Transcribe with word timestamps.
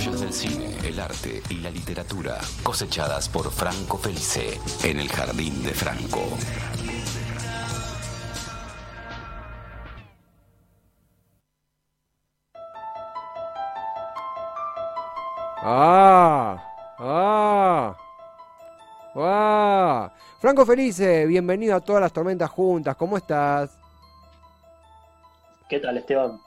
joyas 0.00 0.20
del 0.20 0.32
cine, 0.32 0.76
el 0.88 0.98
arte 0.98 1.42
y 1.50 1.58
la 1.58 1.70
literatura 1.70 2.38
cosechadas 2.62 3.28
por 3.28 3.50
Franco 3.50 3.98
Felice 3.98 4.58
en 4.82 4.98
el 4.98 5.08
Jardín 5.10 5.62
de 5.62 5.74
Franco. 5.74 6.22
¡Ah! 15.62 16.56
¡Ah! 16.98 17.96
¡Ah! 19.16 20.12
Franco 20.40 20.64
Felice, 20.64 21.26
bienvenido 21.26 21.76
a 21.76 21.80
todas 21.80 22.00
las 22.00 22.12
tormentas 22.12 22.48
juntas, 22.48 22.96
¿cómo 22.96 23.18
estás? 23.18 23.76
¿Qué 25.68 25.78
tal, 25.78 25.98
Esteban? 25.98 26.40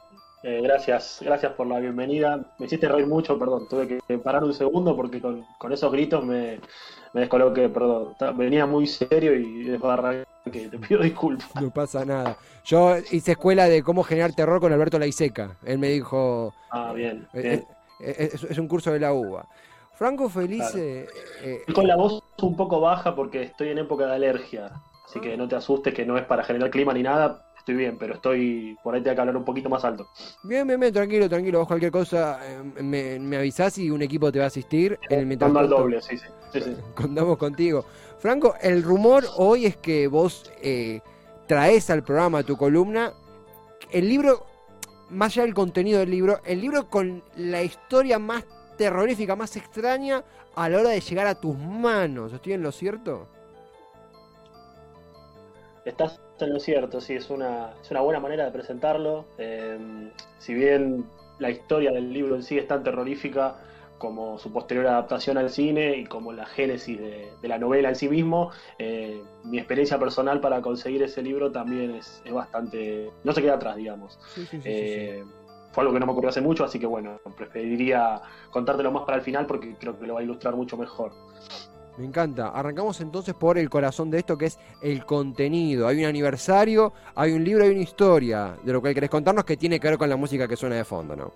Eh, 0.45 0.59
gracias, 0.61 1.19
gracias 1.21 1.53
por 1.53 1.67
la 1.67 1.79
bienvenida. 1.79 2.37
Me 2.59 2.65
hiciste 2.65 2.89
reír 2.89 3.07
mucho, 3.07 3.39
perdón. 3.39 3.65
Tuve 3.69 3.99
que 4.05 4.17
parar 4.17 4.43
un 4.43 4.53
segundo 4.53 4.93
porque 4.93 5.21
con, 5.21 5.71
esos 5.71 5.89
gritos 5.89 6.25
me, 6.25 6.59
me, 7.13 7.21
descoloqué, 7.21 7.69
perdón. 7.69 8.13
Venía 8.35 8.65
muy 8.65 8.85
serio 8.85 9.33
y 9.35 9.79
que 10.51 10.67
te 10.67 10.77
pido 10.77 11.01
disculpas. 11.01 11.49
No 11.61 11.71
pasa 11.71 12.03
nada. 12.03 12.37
Yo 12.65 12.97
hice 13.11 13.31
escuela 13.31 13.69
de 13.69 13.83
cómo 13.83 14.03
generar 14.03 14.33
terror 14.33 14.59
con 14.59 14.73
Alberto 14.73 14.99
Laiseca. 14.99 15.55
Él 15.63 15.79
me 15.79 15.87
dijo. 15.87 16.53
Ah, 16.71 16.91
bien. 16.91 17.25
Eh, 17.33 17.63
eh, 18.01 18.29
es, 18.33 18.57
un 18.57 18.67
curso 18.67 18.91
de 18.91 18.99
la 18.99 19.13
UBA. 19.13 19.47
Franco 19.93 20.27
Felice. 20.27 21.07
con 21.73 21.87
la 21.87 21.95
voz 21.95 22.21
un 22.41 22.57
poco 22.57 22.81
baja 22.81 23.15
porque 23.15 23.43
estoy 23.43 23.69
en 23.69 23.77
época 23.77 24.07
de 24.07 24.15
alergia. 24.15 24.71
Así 25.05 25.21
que 25.21 25.37
no 25.37 25.47
te 25.47 25.55
asustes 25.55 25.93
que 25.93 26.05
no 26.05 26.17
es 26.17 26.25
para 26.25 26.43
generar 26.43 26.69
clima 26.69 26.93
ni 26.93 27.03
nada 27.03 27.45
estoy 27.63 27.75
bien, 27.75 27.97
pero 27.97 28.15
estoy 28.15 28.77
por 28.83 28.93
ahí 28.93 29.01
tengo 29.01 29.15
que 29.15 29.21
hablar 29.21 29.37
un 29.37 29.45
poquito 29.45 29.69
más 29.69 29.85
alto. 29.85 30.09
Bien, 30.43 30.67
bien, 30.67 30.77
bien, 30.77 30.91
tranquilo, 30.91 31.29
tranquilo. 31.29 31.59
Vos 31.59 31.67
cualquier 31.67 31.91
cosa 31.91 32.39
eh, 32.45 32.61
me, 32.83 33.19
me, 33.19 33.37
avisás 33.37 33.77
y 33.77 33.89
un 33.89 34.01
equipo 34.01 34.31
te 34.33 34.39
va 34.39 34.45
a 34.45 34.47
asistir. 34.49 34.99
En 35.09 35.31
el 35.31 35.41
al 35.41 35.69
doble, 35.69 36.01
sí, 36.01 36.17
sí, 36.17 36.59
Contamos 36.95 37.37
contigo. 37.37 37.85
Franco, 38.19 38.55
el 38.61 38.83
rumor 38.83 39.23
hoy 39.37 39.65
es 39.65 39.77
que 39.77 40.07
vos 40.07 40.51
eh, 40.61 40.99
traes 41.47 41.89
al 41.89 42.03
programa 42.03 42.43
tu 42.43 42.57
columna 42.57 43.13
el 43.91 44.09
libro, 44.09 44.45
más 45.09 45.31
allá 45.31 45.43
del 45.43 45.53
contenido 45.53 45.99
del 45.99 46.11
libro, 46.11 46.41
el 46.43 46.59
libro 46.59 46.89
con 46.89 47.23
la 47.37 47.63
historia 47.63 48.19
más 48.19 48.43
terrorífica, 48.77 49.37
más 49.37 49.55
extraña 49.55 50.21
a 50.55 50.67
la 50.67 50.79
hora 50.79 50.89
de 50.89 50.99
llegar 50.99 51.27
a 51.27 51.35
tus 51.35 51.57
manos. 51.57 52.33
¿Estoy 52.33 52.53
en 52.53 52.63
lo 52.63 52.73
cierto? 52.73 53.27
Estás 55.85 56.19
en 56.43 56.53
lo 56.53 56.59
cierto, 56.59 57.01
sí, 57.01 57.13
es 57.13 57.29
una, 57.29 57.71
es 57.81 57.91
una 57.91 58.01
buena 58.01 58.19
manera 58.19 58.45
de 58.45 58.51
presentarlo. 58.51 59.25
Eh, 59.37 59.77
si 60.37 60.53
bien 60.53 61.05
la 61.39 61.49
historia 61.49 61.91
del 61.91 62.11
libro 62.13 62.35
en 62.35 62.43
sí 62.43 62.57
es 62.57 62.67
tan 62.67 62.83
terrorífica 62.83 63.57
como 63.97 64.37
su 64.37 64.51
posterior 64.51 64.85
adaptación 64.87 65.37
al 65.37 65.49
cine 65.49 65.97
y 65.97 66.05
como 66.05 66.33
la 66.33 66.45
génesis 66.45 66.99
de, 66.99 67.31
la 67.41 67.57
novela 67.57 67.89
en 67.89 67.95
sí 67.95 68.09
mismo, 68.09 68.51
eh, 68.77 69.21
mi 69.45 69.57
experiencia 69.57 69.97
personal 69.97 70.41
para 70.41 70.61
conseguir 70.61 71.01
ese 71.03 71.21
libro 71.21 71.51
también 71.51 71.95
es, 71.95 72.21
bastante... 72.29 73.11
no 73.23 73.31
se 73.31 73.41
queda 73.41 73.55
atrás, 73.55 73.77
digamos. 73.77 74.19
Eh, 74.65 75.23
fue 75.71 75.83
algo 75.83 75.93
que 75.93 75.99
no 76.01 76.05
me 76.05 76.11
ocurrió 76.11 76.29
hace 76.29 76.41
mucho, 76.41 76.65
así 76.65 76.79
que 76.79 76.85
bueno, 76.85 77.19
preferiría 77.37 78.21
contártelo 78.51 78.91
más 78.91 79.03
para 79.03 79.17
el 79.17 79.23
final 79.23 79.45
porque 79.45 79.75
creo 79.79 79.97
que 79.97 80.05
lo 80.05 80.15
va 80.15 80.19
a 80.19 80.23
ilustrar 80.23 80.55
mucho 80.55 80.77
mejor. 80.77 81.13
Me 81.97 82.05
encanta. 82.05 82.49
Arrancamos 82.49 82.99
entonces 83.01 83.35
por 83.35 83.57
el 83.57 83.69
corazón 83.69 84.09
de 84.09 84.19
esto 84.19 84.37
que 84.37 84.45
es 84.45 84.59
el 84.81 85.05
contenido. 85.05 85.87
Hay 85.87 85.99
un 85.99 86.05
aniversario, 86.05 86.93
hay 87.15 87.33
un 87.33 87.43
libro, 87.43 87.63
hay 87.63 87.71
una 87.71 87.81
historia 87.81 88.55
de 88.63 88.73
lo 88.73 88.81
que 88.81 88.93
querés 88.93 89.09
contarnos 89.09 89.45
que 89.45 89.57
tiene 89.57 89.79
que 89.79 89.89
ver 89.89 89.97
con 89.97 90.09
la 90.09 90.15
música 90.15 90.47
que 90.47 90.55
suena 90.55 90.75
de 90.75 90.85
fondo, 90.85 91.15
¿no? 91.15 91.31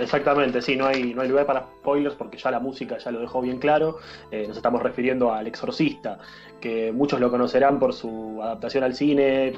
Exactamente, 0.00 0.60
sí, 0.60 0.74
no 0.74 0.86
hay, 0.86 1.14
no 1.14 1.22
hay 1.22 1.28
lugar 1.28 1.46
para 1.46 1.60
spoilers 1.60 2.16
porque 2.16 2.36
ya 2.36 2.50
la 2.50 2.58
música 2.58 2.98
ya 2.98 3.12
lo 3.12 3.20
dejó 3.20 3.40
bien 3.40 3.58
claro. 3.58 3.98
Eh, 4.30 4.46
nos 4.48 4.56
estamos 4.56 4.82
refiriendo 4.82 5.32
al 5.32 5.46
Exorcista, 5.46 6.18
que 6.60 6.90
muchos 6.92 7.20
lo 7.20 7.30
conocerán 7.30 7.78
por 7.78 7.92
su 7.92 8.40
adaptación 8.42 8.82
al 8.82 8.94
cine, 8.94 9.54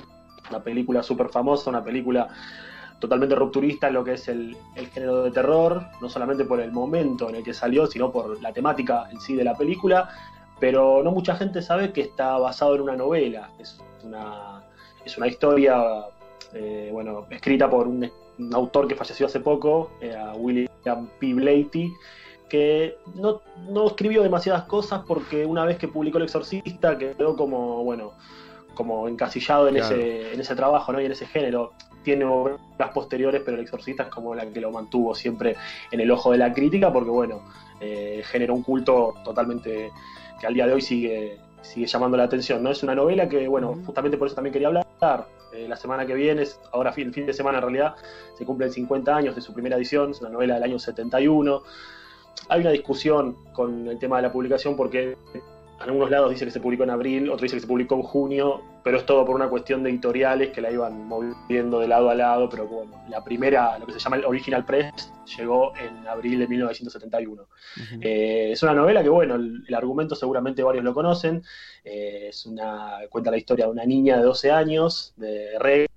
una 0.51 0.63
película 0.63 1.03
súper 1.03 1.31
famosa, 1.31 1.71
una 1.71 1.83
película 1.83 2.29
totalmente 2.99 3.35
rupturista 3.35 3.89
en 3.89 3.95
lo 3.95 4.05
que 4.05 4.15
es 4.15 4.29
el, 4.29 4.57
género 4.93 5.25
de 5.25 5.31
terror, 5.31 5.87
no 6.01 6.09
solamente 6.09 6.45
por 6.45 6.61
el 6.61 6.73
momento 6.73 7.29
en 7.29 7.37
el 7.37 7.45
que 7.45 7.53
salió, 7.53 7.87
sino 7.87 8.11
por 8.11 8.41
la 8.41 8.53
temática 8.53 9.09
en 9.11 9.21
sí 9.21 9.35
de 9.35 9.45
la 9.45 9.55
película, 9.55 10.09
pero 10.59 11.03
no 11.03 11.11
mucha 11.11 11.37
gente 11.37 11.61
sabe 11.61 11.93
que 11.93 12.01
está 12.01 12.39
basado 12.39 12.75
en 12.75 12.83
una 12.83 12.97
novela, 12.97 13.51
es 13.59 13.79
una, 14.03 14.63
historia 15.27 16.07
eh, 16.55 16.91
bueno, 16.93 17.27
escrita 17.31 17.69
por 17.69 17.87
un, 17.87 18.11
autor 18.53 18.87
que 18.87 18.95
falleció 18.95 19.27
hace 19.27 19.41
poco, 19.41 19.91
eh, 20.01 20.15
William 20.37 21.09
P. 21.19 21.35
Blatty, 21.35 21.91
que 22.49 22.99
no, 23.15 23.41
escribió 23.87 24.23
demasiadas 24.23 24.65
cosas 24.65 25.03
porque 25.07 25.45
una 25.45 25.65
vez 25.65 25.79
que 25.79 25.89
publicó 25.89 26.19
El 26.19 26.25
Exorcista 26.25 26.97
quedó 26.97 27.37
como, 27.37 27.83
bueno, 27.83 28.13
como 28.77 29.09
encasillado 29.09 29.67
en, 29.67 29.79
ese, 29.79 30.33
en 30.33 30.41
ese 30.41 30.55
trabajo 30.55 30.93
¿no? 30.93 31.01
y 31.01 31.07
en 31.07 31.13
ese 31.13 31.27
género 31.27 31.73
tiene 32.05 32.25
obras 32.25 32.93
posteriores, 32.95 33.43
pero 33.45 33.57
El 33.57 33.65
Exorcista 33.65 34.05
es 34.05 34.09
como 34.11 34.33
la 34.33 34.47
que 34.47 34.61
lo 34.61 34.71
mantuvo 34.71 35.13
siempre 35.13 35.57
en 35.91 35.99
el 35.99 36.09
ojo 36.13 36.31
de 36.31 36.39
la 36.39 36.53
crítica, 36.53 36.93
porque 36.93 37.11
bueno, 37.11 37.43
eh, 37.81 38.23
generó 38.25 38.55
un 38.55 38.63
culto 38.63 39.15
totalmente 39.25 39.91
que 40.41 40.47
al 40.47 40.55
día 40.55 40.69
de 40.69 40.75
hoy 40.75 40.83
sigue, 40.83 41.41
sigue 41.63 41.87
llamando 41.87 42.17
la 42.17 42.23
atención. 42.23 42.63
¿no? 42.63 42.71
Es 42.71 42.85
una 42.85 42.95
novela 42.95 43.29
que, 43.29 43.49
bueno, 43.49 43.75
justamente 43.85 44.17
por 44.19 44.29
eso 44.29 44.37
también 44.37 44.53
quería 44.53 44.69
hablar. 44.69 44.87
Eh, 45.53 45.67
la 45.67 45.77
semana 45.77 46.07
que 46.07 46.15
viene, 46.15 46.45
ahora 46.73 46.93
fin, 46.93 47.13
fin 47.13 47.27
de 47.27 47.33
semana 47.33 47.59
en 47.59 47.63
realidad, 47.63 47.97
se 48.39 48.45
cumplen 48.45 48.71
50 48.71 49.17
años 49.17 49.35
de 49.35 49.41
su 49.41 49.53
primera 49.53 49.77
edición, 49.77 50.13
es 50.13 50.21
una 50.21 50.31
novela 50.31 50.55
del 50.55 50.63
año 50.63 50.79
71. 50.79 51.63
Hay 52.49 52.61
una 52.61 52.71
discusión 52.71 53.37
con 53.53 53.89
el 53.89 53.99
tema 53.99 54.17
de 54.17 54.23
la 54.23 54.33
publicación 54.33 54.77
porque 54.77 55.17
en 55.77 55.83
algunos 55.83 56.11
lados 56.11 56.31
dice 56.31 56.45
que 56.45 56.51
se 56.51 56.61
publicó 56.61 56.85
en 56.85 56.91
abril, 56.91 57.31
otro 57.31 57.43
dice 57.43 57.57
que 57.57 57.61
se 57.61 57.67
publicó 57.67 57.97
en 57.97 58.03
junio, 58.03 58.63
pero 58.83 58.99
es 58.99 59.05
todo 59.05 59.27
por 59.27 59.35
una 59.35 59.49
cuestión 59.49 59.83
de 59.83 59.91
editoriales 59.91 60.51
que 60.51 60.61
la 60.61 60.71
iban 60.71 61.07
moviendo 61.07 61.81
de 61.81 61.89
lado 61.89 62.09
a 62.09 62.15
lado, 62.15 62.49
pero 62.49 62.67
bueno, 62.67 62.93
la 63.11 63.23
primera, 63.23 63.79
lo 63.79 63.87
que 63.87 63.93
se 63.93 63.99
llama 63.99 64.17
el 64.17 64.25
Original 64.25 64.65
Press, 64.65 65.13
llegó 65.37 65.75
en 65.77 66.07
abril 66.09 66.39
de 66.39 66.49
1971. 66.49 67.49
Eh, 68.01 68.51
es 68.53 68.63
una 68.63 68.73
novela 68.73 69.03
que, 69.03 69.09
bueno, 69.09 69.35
el, 69.35 69.75
argumento 69.75 70.15
seguramente 70.15 70.63
varios 70.63 70.85
lo 70.85 70.95
conocen, 70.95 71.43
eh, 71.85 72.29
es 72.29 72.47
una, 72.47 73.01
cuenta 73.11 73.31
la 73.31 73.37
historia 73.37 73.67
de 73.67 73.73
una 73.73 73.85
niña 73.85 74.17
de 74.17 74.23
12 74.23 74.51
años, 74.51 75.13
de 75.17 75.59
Regan, 75.59 75.89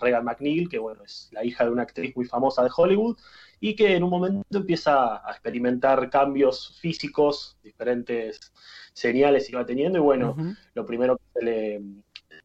Regan 0.00 0.24
McNeil, 0.24 0.68
que 0.68 0.78
bueno, 0.78 1.02
es 1.04 1.28
la 1.32 1.44
hija 1.44 1.64
de 1.64 1.70
una 1.70 1.82
actriz 1.82 2.14
muy 2.16 2.24
famosa 2.24 2.62
de 2.62 2.70
Hollywood, 2.74 3.16
y 3.60 3.76
que 3.76 3.94
en 3.94 4.02
un 4.02 4.10
momento 4.10 4.58
empieza 4.58 5.26
a 5.26 5.30
experimentar 5.30 6.10
cambios 6.10 6.78
físicos, 6.80 7.56
diferentes 7.62 8.52
señales 8.92 9.48
iba 9.50 9.64
teniendo 9.64 9.98
y 9.98 10.02
bueno, 10.02 10.36
lo 10.74 10.84
primero 10.84 11.16
que 11.16 11.24
se 11.34 11.44
le, 11.44 11.82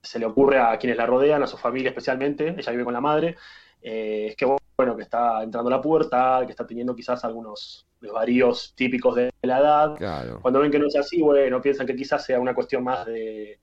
se 0.02 0.20
le, 0.20 0.26
ocurre 0.26 0.60
a 0.60 0.78
quienes 0.78 0.98
la 0.98 1.08
rodean, 1.08 1.42
a 1.42 1.48
su 1.48 1.58
familia 1.58 1.90
especialmente, 1.90 2.56
ella 2.58 2.72
vive 2.72 2.84
con 2.84 2.94
la 2.94 3.02
madre, 3.02 3.36
eh, 3.82 4.28
es 4.30 4.36
que 4.36 4.46
bueno, 4.46 4.96
que 4.96 5.04
está 5.04 5.42
entrando 5.42 5.70
a 5.70 5.78
la 5.78 5.82
puerta, 5.82 6.44
que 6.46 6.52
está 6.52 6.68
teniendo 6.68 6.96
quizás 6.96 7.26
algunos 7.26 7.88
desvaríos 8.00 8.74
típicos 8.76 9.16
de 9.16 9.32
la 9.42 9.58
edad. 9.58 10.40
Cuando 10.42 10.60
ven 10.60 10.72
que 10.72 10.78
no 10.78 10.86
es 10.86 10.96
así, 10.96 11.20
bueno, 11.22 11.60
piensan 11.62 11.88
que 11.88 11.96
quizás 11.96 12.24
sea 12.24 12.40
una 12.40 12.54
cuestión 12.54 12.84
más 12.84 13.08
de, 13.08 13.60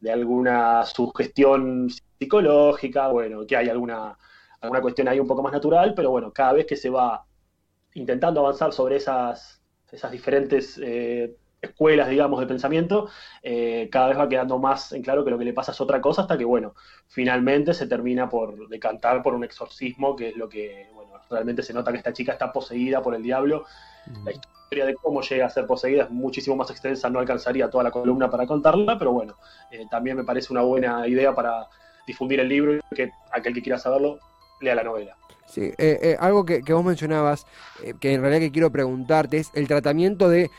de 0.00 0.12
alguna 0.12 0.84
sugestión 0.84 1.88
psicológica, 2.18 3.08
bueno, 3.08 3.46
que 3.46 3.56
hay 3.56 3.68
alguna, 3.68 4.16
alguna 4.60 4.80
cuestión 4.80 5.08
ahí 5.08 5.20
un 5.20 5.26
poco 5.26 5.42
más 5.42 5.52
natural, 5.52 5.94
pero 5.94 6.10
bueno, 6.10 6.32
cada 6.32 6.52
vez 6.52 6.66
que 6.66 6.76
se 6.76 6.90
va 6.90 7.24
intentando 7.94 8.40
avanzar 8.40 8.72
sobre 8.72 8.96
esas, 8.96 9.62
esas 9.90 10.12
diferentes 10.12 10.78
eh, 10.82 11.34
escuelas, 11.60 12.08
digamos, 12.08 12.40
de 12.40 12.46
pensamiento, 12.46 13.08
eh, 13.42 13.88
cada 13.90 14.08
vez 14.08 14.18
va 14.18 14.28
quedando 14.28 14.58
más 14.58 14.92
en 14.92 15.02
claro 15.02 15.24
que 15.24 15.30
lo 15.30 15.38
que 15.38 15.44
le 15.44 15.54
pasa 15.54 15.72
es 15.72 15.80
otra 15.80 16.00
cosa 16.00 16.22
hasta 16.22 16.36
que, 16.36 16.44
bueno, 16.44 16.74
finalmente 17.08 17.72
se 17.74 17.86
termina 17.86 18.28
por 18.28 18.68
decantar 18.68 19.22
por 19.22 19.34
un 19.34 19.44
exorcismo, 19.44 20.14
que 20.14 20.28
es 20.28 20.36
lo 20.36 20.48
que, 20.48 20.88
bueno, 20.94 21.12
realmente 21.30 21.62
se 21.62 21.72
nota 21.72 21.90
que 21.90 21.98
esta 21.98 22.12
chica 22.12 22.32
está 22.32 22.52
poseída 22.52 23.02
por 23.02 23.14
el 23.14 23.22
diablo. 23.22 23.64
La 24.24 24.30
historia 24.30 24.55
de 24.70 24.94
cómo 24.94 25.22
llega 25.22 25.46
a 25.46 25.50
ser 25.50 25.66
poseída 25.66 26.04
es 26.04 26.10
muchísimo 26.10 26.56
más 26.56 26.70
extensa, 26.70 27.08
no 27.08 27.18
alcanzaría 27.18 27.70
toda 27.70 27.84
la 27.84 27.90
columna 27.90 28.30
para 28.30 28.46
contarla, 28.46 28.98
pero 28.98 29.12
bueno, 29.12 29.36
eh, 29.70 29.84
también 29.90 30.16
me 30.16 30.24
parece 30.24 30.52
una 30.52 30.62
buena 30.62 31.06
idea 31.06 31.34
para 31.34 31.68
difundir 32.06 32.40
el 32.40 32.48
libro 32.48 32.74
y 32.74 32.94
que 32.94 33.10
aquel 33.32 33.54
que 33.54 33.62
quiera 33.62 33.78
saberlo 33.78 34.18
lea 34.60 34.74
la 34.74 34.82
novela. 34.82 35.16
Sí, 35.46 35.72
eh, 35.78 36.16
algo 36.18 36.44
que, 36.44 36.62
que, 36.62 36.72
vos 36.72 36.84
mencionabas, 36.84 37.46
que 38.00 38.14
en 38.14 38.20
realidad 38.20 38.40
que 38.40 38.50
quiero 38.50 38.72
preguntarte, 38.72 39.38
es 39.38 39.50
el 39.54 39.68
tratamiento 39.68 40.28
de 40.28 40.50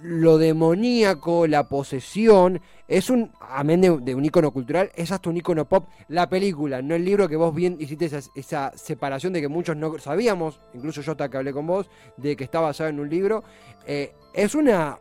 lo 0.00 0.38
demoníaco, 0.38 1.46
la 1.46 1.68
posesión, 1.68 2.60
es 2.88 3.10
un, 3.10 3.30
amén 3.40 3.80
de, 3.80 4.14
un 4.14 4.24
icono 4.24 4.50
cultural, 4.50 4.90
es 4.94 5.12
hasta 5.12 5.30
un 5.30 5.36
icono 5.36 5.64
pop. 5.66 5.88
La 6.08 6.28
película, 6.28 6.82
no 6.82 6.94
el 6.94 7.04
libro 7.04 7.28
que 7.28 7.36
vos 7.36 7.54
bien 7.54 7.76
hiciste 7.78 8.10
esa, 8.34 8.72
separación 8.76 9.32
de 9.32 9.40
que 9.40 9.48
muchos 9.48 9.76
no 9.76 9.98
sabíamos, 9.98 10.60
incluso 10.74 11.00
yo 11.02 11.12
hasta 11.12 11.28
que 11.28 11.36
hablé 11.36 11.52
con 11.52 11.66
vos, 11.66 11.88
de 12.16 12.36
que 12.36 12.44
está 12.44 12.60
basado 12.60 12.90
en 12.90 13.00
un 13.00 13.08
libro. 13.08 13.44
Eh, 13.86 14.12
es 14.34 14.54
una, 14.54 14.98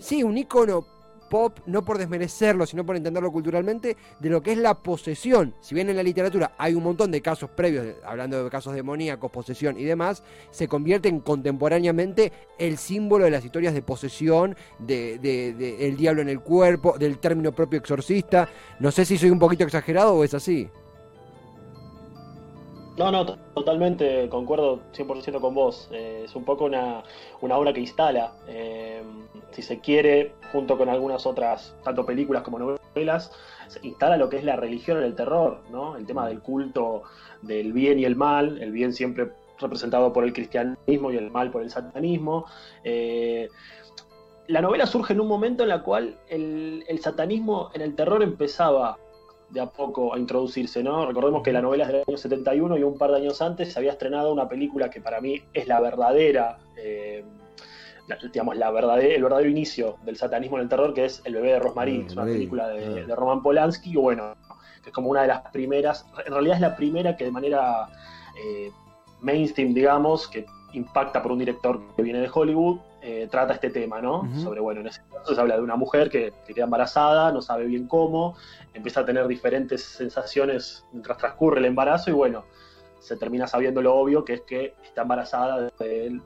sí, 0.00 0.22
un 0.22 0.38
icono 0.38 0.99
pop, 1.30 1.60
no 1.64 1.82
por 1.82 1.96
desmerecerlo, 1.96 2.66
sino 2.66 2.84
por 2.84 2.96
entenderlo 2.96 3.32
culturalmente, 3.32 3.96
de 4.18 4.28
lo 4.28 4.42
que 4.42 4.52
es 4.52 4.58
la 4.58 4.74
posesión. 4.74 5.54
Si 5.62 5.74
bien 5.74 5.88
en 5.88 5.96
la 5.96 6.02
literatura 6.02 6.52
hay 6.58 6.74
un 6.74 6.82
montón 6.82 7.10
de 7.10 7.22
casos 7.22 7.48
previos, 7.48 7.86
hablando 8.04 8.44
de 8.44 8.50
casos 8.50 8.74
demoníacos, 8.74 9.30
posesión 9.30 9.78
y 9.78 9.84
demás, 9.84 10.22
se 10.50 10.68
convierte 10.68 11.08
en 11.08 11.20
contemporáneamente 11.20 12.32
el 12.58 12.76
símbolo 12.76 13.24
de 13.24 13.30
las 13.30 13.44
historias 13.44 13.72
de 13.72 13.80
posesión, 13.80 14.54
de, 14.78 15.18
de 15.18 15.86
el 15.86 15.96
diablo 15.96 16.20
en 16.20 16.28
el 16.28 16.40
cuerpo, 16.40 16.98
del 16.98 17.18
término 17.18 17.52
propio 17.52 17.78
exorcista. 17.78 18.50
No 18.78 18.90
sé 18.90 19.06
si 19.06 19.16
soy 19.16 19.30
un 19.30 19.38
poquito 19.38 19.64
exagerado 19.64 20.14
o 20.14 20.24
es 20.24 20.34
así. 20.34 20.68
No, 22.96 23.10
no, 23.10 23.24
totalmente 23.54 24.28
concuerdo 24.28 24.80
100% 24.92 25.40
con 25.40 25.54
vos. 25.54 25.88
Eh, 25.92 26.22
es 26.24 26.34
un 26.34 26.44
poco 26.44 26.64
una, 26.64 27.02
obra 27.40 27.72
que 27.72 27.80
instala, 27.80 28.32
eh, 28.48 29.02
si 29.52 29.62
se 29.62 29.80
quiere, 29.80 30.34
junto 30.52 30.76
con 30.76 30.88
algunas 30.88 31.24
otras, 31.26 31.74
tanto 31.84 32.04
películas 32.04 32.42
como 32.42 32.58
novelas, 32.58 33.32
instala 33.82 34.16
lo 34.16 34.28
que 34.28 34.38
es 34.38 34.44
la 34.44 34.56
religión 34.56 34.98
en 34.98 35.04
el 35.04 35.14
terror, 35.14 35.62
¿no? 35.70 35.96
El 35.96 36.06
tema 36.06 36.26
del 36.26 36.40
culto 36.40 37.02
del 37.42 37.72
bien 37.72 37.98
y 37.98 38.04
el 38.04 38.16
mal, 38.16 38.60
el 38.60 38.72
bien 38.72 38.92
siempre 38.92 39.30
representado 39.58 40.12
por 40.12 40.24
el 40.24 40.32
cristianismo 40.32 41.12
y 41.12 41.16
el 41.16 41.30
mal 41.30 41.50
por 41.50 41.62
el 41.62 41.70
satanismo. 41.70 42.46
Eh, 42.82 43.48
la 44.48 44.60
novela 44.60 44.86
surge 44.86 45.12
en 45.12 45.20
un 45.20 45.28
momento 45.28 45.62
en 45.62 45.70
el 45.70 45.82
cual 45.82 46.18
el, 46.28 46.84
el 46.88 46.98
satanismo 46.98 47.70
en 47.72 47.82
el 47.82 47.94
terror 47.94 48.22
empezaba 48.22 48.98
de 49.50 49.60
a 49.60 49.66
poco 49.66 50.14
a 50.14 50.18
introducirse, 50.18 50.82
¿no? 50.82 51.06
Recordemos 51.06 51.42
que 51.42 51.52
la 51.52 51.60
novela 51.60 51.84
es 51.84 51.90
del 51.90 52.04
año 52.06 52.16
71 52.16 52.78
y 52.78 52.82
un 52.82 52.96
par 52.96 53.10
de 53.10 53.16
años 53.16 53.42
antes 53.42 53.72
se 53.72 53.78
había 53.78 53.92
estrenado 53.92 54.32
una 54.32 54.48
película 54.48 54.90
que 54.90 55.00
para 55.00 55.20
mí 55.20 55.42
es 55.52 55.66
la 55.66 55.80
verdadera, 55.80 56.58
eh, 56.76 57.24
digamos, 58.32 58.56
la 58.56 58.70
verdadera, 58.70 59.14
el 59.14 59.22
verdadero 59.22 59.48
inicio 59.48 59.96
del 60.04 60.16
satanismo 60.16 60.56
en 60.56 60.64
el 60.64 60.68
terror, 60.68 60.94
que 60.94 61.04
es 61.04 61.20
El 61.24 61.34
bebé 61.34 61.52
de 61.52 61.58
Rosmarie, 61.58 62.06
es 62.06 62.12
una 62.12 62.24
película 62.24 62.68
de, 62.68 63.14
Roman 63.14 63.42
Polanski, 63.42 63.90
y 63.90 63.96
bueno, 63.96 64.34
que 64.82 64.90
es 64.90 64.94
como 64.94 65.10
una 65.10 65.22
de 65.22 65.28
las 65.28 65.42
primeras, 65.50 66.06
en 66.24 66.32
realidad 66.32 66.56
es 66.56 66.60
la 66.60 66.76
primera 66.76 67.16
que 67.16 67.24
de 67.24 67.30
manera 67.32 67.88
eh, 68.36 68.70
mainstream, 69.20 69.74
digamos, 69.74 70.28
que 70.28 70.46
impacta 70.72 71.22
por 71.22 71.32
un 71.32 71.38
director 71.38 71.80
que 71.96 72.02
viene 72.02 72.20
de 72.20 72.30
Hollywood, 72.32 72.78
eh, 73.02 73.28
trata 73.30 73.54
este 73.54 73.70
tema, 73.70 74.00
¿no? 74.00 74.28
Sobre, 74.42 74.60
bueno, 74.60 74.80
en 74.80 74.88
ese 74.88 75.00
caso 75.10 75.34
se 75.34 75.40
habla 75.40 75.56
de 75.56 75.62
una 75.62 75.76
mujer 75.76 76.10
que, 76.10 76.32
queda 76.46 76.64
embarazada, 76.64 77.32
no 77.32 77.40
sabe 77.40 77.64
bien 77.64 77.86
cómo, 77.86 78.36
empieza 78.74 79.00
a 79.00 79.04
tener 79.04 79.26
diferentes 79.26 79.82
sensaciones 79.82 80.84
mientras 80.92 81.16
transcurre 81.18 81.60
el 81.60 81.64
embarazo 81.64 82.10
y 82.10 82.12
bueno, 82.12 82.44
se 82.98 83.16
termina 83.16 83.46
sabiendo 83.46 83.80
lo 83.80 83.94
obvio, 83.94 84.24
que 84.24 84.34
es 84.34 84.40
que 84.42 84.74
está 84.84 85.02
embarazada 85.02 85.70
del, 85.78 86.20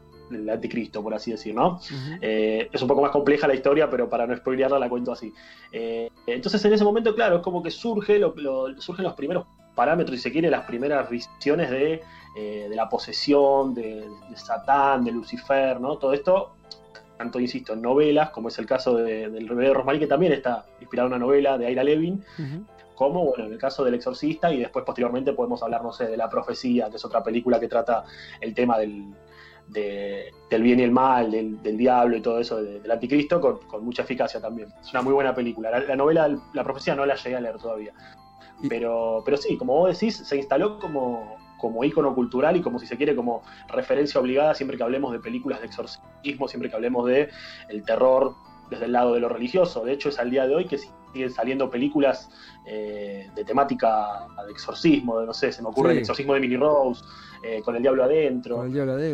anticristo, 0.51 1.03
por 1.03 1.15
así 1.15 1.31
decir, 1.31 1.55
¿no? 1.55 1.79
Eh, 2.21 2.69
es 2.73 2.83
un 2.83 2.89
poco 2.89 3.03
más 3.03 3.13
compleja 3.13 3.47
la 3.47 3.55
historia, 3.55 3.89
pero 3.89 4.09
para 4.09 4.27
no 4.27 4.37
spoilearla 4.37 4.79
la 4.79 4.89
cuento 4.89 5.13
así. 5.13 5.33
Eh, 5.71 6.11
entonces 6.27 6.65
en 6.65 6.73
ese 6.73 6.83
momento, 6.83 7.15
claro, 7.15 7.37
es 7.37 7.43
como 7.43 7.63
que 7.63 7.71
surge 7.71 8.21
surgen 8.79 9.05
los 9.05 9.15
primeros 9.15 9.47
parámetros, 9.75 10.19
y 10.19 10.21
se 10.21 10.33
quiere, 10.33 10.51
las 10.51 10.65
primeras 10.65 11.09
visiones 11.11 11.71
de, 11.71 12.03
la 12.35 12.89
posesión, 12.89 13.75
de, 13.75 14.09
de, 14.29 14.37
Satán, 14.37 15.05
de 15.05 15.13
Lucifer, 15.13 15.81
¿no? 15.81 15.99
Todo 15.99 16.13
esto 16.13 16.55
tanto, 17.17 17.39
insisto, 17.39 17.75
en 17.75 17.83
novelas, 17.83 18.31
como 18.31 18.49
es 18.49 18.59
el 18.59 18.67
caso 18.67 18.97
de, 18.97 19.31
del 19.31 19.49
bebé 19.49 19.69
de 19.69 19.75
Rosmarie, 19.75 20.01
que 20.01 20.07
también 20.07 20.33
está 20.33 20.67
inspirado 20.81 21.09
en 21.09 21.15
una 21.15 21.25
novela 21.25 21.57
de 21.59 21.71
Ira 21.71 21.85
Levin, 21.85 22.25
como, 22.95 23.25
bueno, 23.25 23.47
en 23.47 23.53
el 23.53 23.59
caso 23.59 23.85
del 23.85 23.95
exorcista, 23.95 24.53
y 24.53 24.59
después 24.59 24.85
posteriormente 24.85 25.33
podemos 25.33 25.63
hablar, 25.63 25.83
no 25.83 25.93
sé, 25.93 26.07
de 26.07 26.17
La 26.17 26.29
Profecía, 26.29 26.91
que 26.91 26.97
es 26.97 27.05
otra 27.05 27.23
película 27.23 27.61
que 27.61 27.69
trata 27.69 28.05
el 28.41 28.55
tema 28.55 28.79
del, 28.79 29.15
del 29.69 30.63
bien 30.63 30.81
y 30.81 30.83
el 30.83 30.91
mal, 30.91 31.31
del, 31.31 31.77
diablo 31.77 32.17
y 32.17 32.21
todo 32.21 32.41
eso, 32.41 32.63
del 32.63 32.91
anticristo, 32.91 33.41
con, 33.41 33.85
mucha 33.85 34.03
eficacia 34.03 34.41
también. 34.41 34.69
Es 34.81 34.91
una 34.91 35.03
muy 35.03 35.13
buena 35.13 35.35
película. 35.35 35.71
La, 35.81 35.97
novela 35.97 36.37
La 36.53 36.65
Profecía 36.65 36.95
no 36.95 37.07
la 37.07 37.17
llegué 37.17 37.37
a 37.37 37.41
leer 37.41 37.59
todavía. 37.59 37.93
Pero, 38.69 39.23
pero 39.25 39.37
sí, 39.37 39.57
como 39.57 39.75
vos 39.75 39.99
decís, 39.99 40.17
se 40.17 40.37
instaló 40.37 40.79
como, 40.79 41.37
como 41.59 41.85
ícono 41.85 42.15
cultural 42.15 42.57
y 42.57 42.63
como 42.63 42.79
si 42.79 42.87
se 42.87 42.97
quiere 42.97 43.15
como 43.17 43.43
referencia 43.69 44.21
obligada 44.21 44.55
siempre 44.55 44.77
que 44.77 44.83
hablemos 44.83 45.13
de 45.13 45.21
películas 45.21 45.61
de 45.61 45.67
exorcismo, 45.67 46.49
siempre 46.49 46.69
que 46.69 46.77
hablemos 46.77 47.07
de 47.07 47.31
el 47.69 47.83
terror 47.85 48.35
desde 48.71 48.87
el 48.87 48.93
lado 48.93 49.15
de 49.15 49.21
lo 49.21 49.29
religioso. 49.29 49.85
De 49.85 49.93
hecho, 49.93 50.09
es 50.09 50.19
al 50.19 50.31
día 50.31 50.47
de 50.47 50.55
hoy 50.55 50.67
que 50.67 50.79
siguen 50.79 51.31
saliendo 51.31 51.71
películas 51.71 52.29
eh, 52.67 53.31
de 53.35 53.45
temática 53.45 54.27
de 54.45 54.53
exorcismo, 54.53 55.21
de, 55.21 55.27
no 55.27 55.35
sé, 55.35 55.53
se 55.53 55.63
me 55.63 55.69
ocurre 55.69 55.93
el 55.93 55.99
exorcismo 55.99 56.35
de 56.35 56.41
Minnie 56.41 56.59
Rose, 56.59 57.05
eh, 57.43 57.61
con 57.63 57.77
el 57.77 57.83
diablo 57.83 58.05
adentro. 58.05 58.63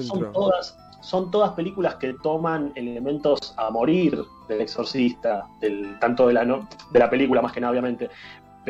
Son 0.03 0.33
todas, 0.33 0.79
son 1.01 1.31
todas 1.31 1.53
películas 1.53 1.97
que 1.97 2.15
toman 2.15 2.73
elementos 2.75 3.55
a 3.57 3.71
morir 3.71 4.23
del 4.49 4.61
exorcista, 4.61 5.47
del, 5.61 5.99
tanto 5.99 6.27
de 6.27 6.35
la, 6.35 6.45
de 6.45 6.99
la 6.99 7.11
película 7.11 7.43
más 7.43 7.53
que 7.53 7.61
nada, 7.61 7.73
obviamente, 7.73 8.11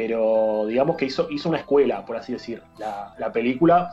pero 0.02 0.64
digamos 0.66 0.96
que 0.96 1.04
hizo, 1.04 1.30
hizo 1.30 1.50
una 1.50 1.58
escuela, 1.58 2.06
por 2.06 2.16
así 2.16 2.32
decir. 2.32 2.62
La, 2.78 3.30
película, 3.30 3.92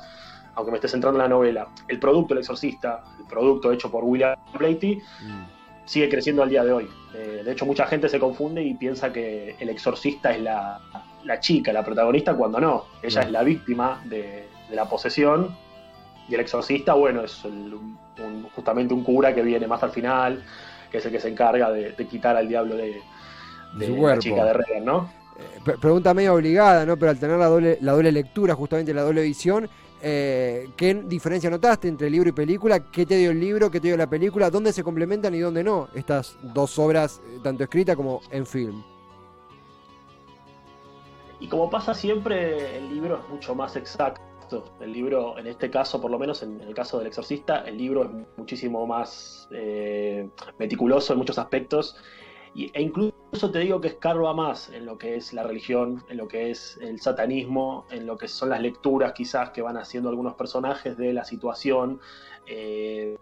aunque 0.56 0.72
me 0.72 0.78
esté 0.78 0.88
centrando 0.88 1.20
en 1.20 1.24
la 1.24 1.28
novela, 1.28 1.68
el 1.90 2.00
producto 2.00 2.34
El 2.34 2.40
Exorcista, 2.40 3.04
el 3.20 3.26
producto 3.26 3.74
hecho 3.74 3.92
por 3.92 4.06
William 4.06 4.38
Blatty, 4.58 4.96
mm. 4.96 5.84
sigue 5.84 6.08
creciendo 6.08 6.44
al 6.44 6.50
día 6.50 6.64
de 6.64 6.72
hoy. 6.72 6.88
Eh, 7.14 7.42
de 7.44 7.52
hecho, 7.52 7.66
mucha 7.66 7.86
gente 7.88 8.08
se 8.08 8.22
confunde 8.22 8.64
y 8.64 8.74
piensa 8.76 9.12
que 9.12 9.58
el 9.60 9.68
exorcista 9.68 10.32
es 10.32 10.42
la, 10.42 10.80
chica, 11.42 11.74
la 11.74 11.84
protagonista, 11.84 12.34
cuando 12.36 12.62
no. 12.62 12.86
Ella 13.04 13.24
es 13.24 13.32
la 13.32 13.44
víctima 13.44 14.02
de, 14.06 14.48
la 14.72 14.86
posesión 14.88 15.58
y 16.30 16.36
el 16.36 16.40
exorcista, 16.40 16.94
bueno, 16.94 17.26
es 17.26 17.44
justamente 18.56 18.94
un 18.94 19.04
cura 19.04 19.36
que 19.36 19.42
viene 19.42 19.68
más 19.68 19.84
al 19.84 19.92
final, 19.92 20.42
que 20.90 21.00
es 21.00 21.06
el 21.06 21.12
que 21.12 21.20
se 21.20 21.28
encarga 21.28 21.70
de, 21.70 21.94
quitar 22.10 22.38
al 22.38 22.48
diablo 22.48 22.78
de, 22.78 23.02
la 23.78 24.20
chica 24.20 24.46
de 24.46 24.54
Regan, 24.54 24.86
¿no? 24.86 25.18
Eh, 25.38 25.76
pregunta 25.80 26.14
medio 26.14 26.34
obligada, 26.34 26.86
¿no? 26.86 26.98
Pero 26.98 27.12
al 27.12 27.20
tener 27.20 27.38
la 27.38 27.48
doble, 27.48 28.12
lectura, 28.12 28.56
justamente 28.56 28.94
la 28.94 29.04
doble 29.04 29.22
visión, 29.22 29.70
eh, 30.02 30.70
¿qué 30.76 30.94
diferencia 30.94 31.50
notaste 31.50 31.88
entre 31.88 32.10
libro 32.10 32.30
y 32.30 32.32
película? 32.32 32.92
¿Qué 32.92 33.06
te 33.06 33.18
dio 33.18 33.32
el 33.32 33.40
libro? 33.40 33.70
¿Qué 33.70 33.80
te 33.80 33.88
dio 33.88 33.98
la 33.98 34.10
película? 34.10 34.50
¿Dónde 34.50 34.74
se 34.74 34.84
complementan 34.84 35.36
y 35.36 35.40
dónde 35.40 35.64
no 35.64 35.90
estas 35.94 36.38
dos 36.42 36.78
obras, 36.80 37.22
eh, 37.26 37.40
tanto 37.44 37.64
escrita 37.64 37.96
como 37.96 38.22
en 38.32 38.46
film? 38.46 38.84
Y 41.40 41.48
como 41.48 41.70
pasa 41.70 41.94
siempre, 41.94 42.78
el 42.78 42.90
libro 42.90 43.20
es 43.20 43.30
mucho 43.30 43.54
más 43.54 43.76
exacto. 43.76 44.64
El 44.80 44.94
libro, 44.94 45.38
en 45.38 45.46
este 45.46 45.70
caso, 45.70 46.02
por 46.02 46.10
lo 46.10 46.18
menos 46.18 46.42
en 46.42 46.62
el 46.62 46.74
caso 46.74 46.98
del 46.98 47.08
exorcista, 47.08 47.60
el 47.68 47.78
libro 47.78 48.06
es 48.06 48.10
muchísimo 48.38 48.88
más 48.88 49.50
meticuloso 50.58 51.14
en 51.14 51.20
muchos 51.20 51.38
aspectos 51.38 51.98
e 52.56 52.82
incluso 52.82 53.14
te 53.32 53.60
digo 53.60 53.82
que 53.82 53.90
escarba 53.90 54.34
más 54.34 54.70
en 54.70 54.86
lo 54.86 54.98
que 54.98 55.16
es 55.16 55.34
la 55.34 55.44
religión, 55.44 56.04
en 56.10 56.18
lo 56.18 56.28
que 56.28 56.50
es 56.52 56.78
el 56.82 57.00
satanismo, 57.00 57.86
en 57.92 58.06
lo 58.06 58.18
que 58.18 58.28
son 58.28 58.50
las 58.50 58.62
lecturas 58.62 59.14
quizás 59.14 59.52
que 59.52 59.62
van 59.62 59.78
haciendo 59.78 60.10
algunos 60.10 60.36
personajes 60.36 60.98
de 60.98 61.14
la 61.14 61.24
situación. 61.24 62.00
Eh, 62.46 63.18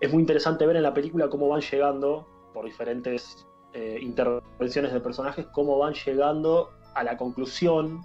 es 0.00 0.12
muy 0.12 0.20
interesante 0.20 0.66
ver 0.66 0.76
en 0.76 0.82
la 0.82 0.94
película 0.94 1.28
cómo 1.28 1.48
van 1.48 1.60
llegando, 1.60 2.26
por 2.52 2.64
diferentes 2.64 3.46
eh, 3.72 3.98
intervenciones 4.00 4.92
de 4.92 5.00
personajes, 5.00 5.46
cómo 5.52 5.78
van 5.78 5.94
llegando 5.94 6.70
a 6.94 7.02
la 7.02 7.16
conclusión 7.16 8.02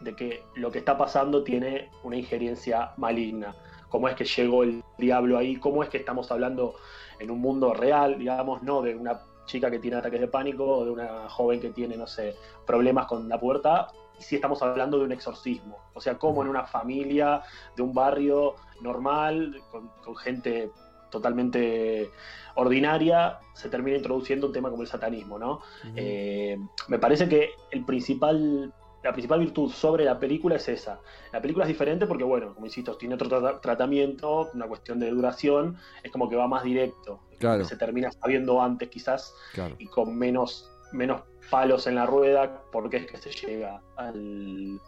de 0.00 0.14
que 0.14 0.42
lo 0.54 0.70
que 0.70 0.78
está 0.78 0.96
pasando 0.96 1.42
tiene 1.44 1.90
una 2.02 2.16
injerencia 2.16 2.92
maligna. 2.96 3.56
Cómo 3.88 4.08
es 4.08 4.16
que 4.16 4.24
llegó 4.24 4.62
el 4.62 4.82
diablo 4.98 5.38
ahí, 5.38 5.56
cómo 5.56 5.82
es 5.82 5.88
que 5.88 5.98
estamos 5.98 6.30
hablando 6.30 6.74
en 7.18 7.30
un 7.30 7.40
mundo 7.40 7.74
real, 7.74 8.18
digamos, 8.18 8.62
no 8.62 8.82
de 8.82 8.96
una 8.96 9.20
chica 9.46 9.70
que 9.70 9.78
tiene 9.78 9.96
ataques 9.96 10.20
de 10.20 10.28
pánico 10.28 10.64
o 10.64 10.84
de 10.84 10.90
una 10.90 11.28
joven 11.28 11.60
que 11.60 11.70
tiene, 11.70 11.96
no 11.96 12.06
sé, 12.06 12.36
problemas 12.66 13.06
con 13.06 13.28
la 13.28 13.38
puerta, 13.38 13.88
si 14.18 14.36
estamos 14.36 14.62
hablando 14.62 14.98
de 14.98 15.04
un 15.04 15.12
exorcismo. 15.12 15.78
O 15.94 16.00
sea, 16.00 16.18
como 16.18 16.42
en 16.42 16.48
una 16.48 16.64
familia 16.64 17.42
de 17.76 17.82
un 17.82 17.92
barrio 17.92 18.54
normal, 18.80 19.60
con, 19.70 20.16
gente 20.16 20.70
totalmente 21.10 22.10
ordinaria, 22.56 23.38
se 23.52 23.68
termina 23.68 23.96
introduciendo 23.96 24.48
un 24.48 24.52
tema 24.52 24.70
como 24.70 24.82
el 24.82 24.88
satanismo, 24.88 25.38
¿no? 25.38 25.60
Eh, 25.96 26.58
me 26.88 26.98
parece 26.98 27.28
que 27.28 27.50
el 27.70 27.84
principal 27.84 28.72
la 29.04 29.12
principal 29.12 29.38
virtud 29.38 29.70
sobre 29.70 30.04
la 30.06 30.18
película 30.18 30.56
es 30.56 30.66
esa. 30.66 30.98
La 31.30 31.40
película 31.40 31.66
es 31.66 31.68
diferente 31.68 32.06
porque, 32.06 32.24
bueno, 32.24 32.54
como 32.54 32.64
insisto, 32.64 32.96
tiene 32.96 33.16
otro 33.16 33.60
tratamiento, 33.60 34.50
una 34.54 34.66
cuestión 34.66 34.98
de 34.98 35.10
duración, 35.10 35.76
es 36.02 36.10
como 36.10 36.28
que 36.28 36.36
va 36.36 36.48
más 36.48 36.64
directo. 36.64 37.20
Claro. 37.38 37.66
Se 37.66 37.76
termina 37.76 38.10
sabiendo 38.10 38.62
antes 38.62 38.88
quizás 38.88 39.34
y 39.78 39.86
con 39.86 40.16
menos, 40.16 40.70
menos 40.92 41.20
palos 41.50 41.86
en 41.86 41.96
la 41.96 42.06
rueda 42.06 42.62
porque 42.72 42.96
es 42.96 43.06
que 43.06 43.18
se 43.18 43.30
llega 43.30 43.82
al, 43.96 44.80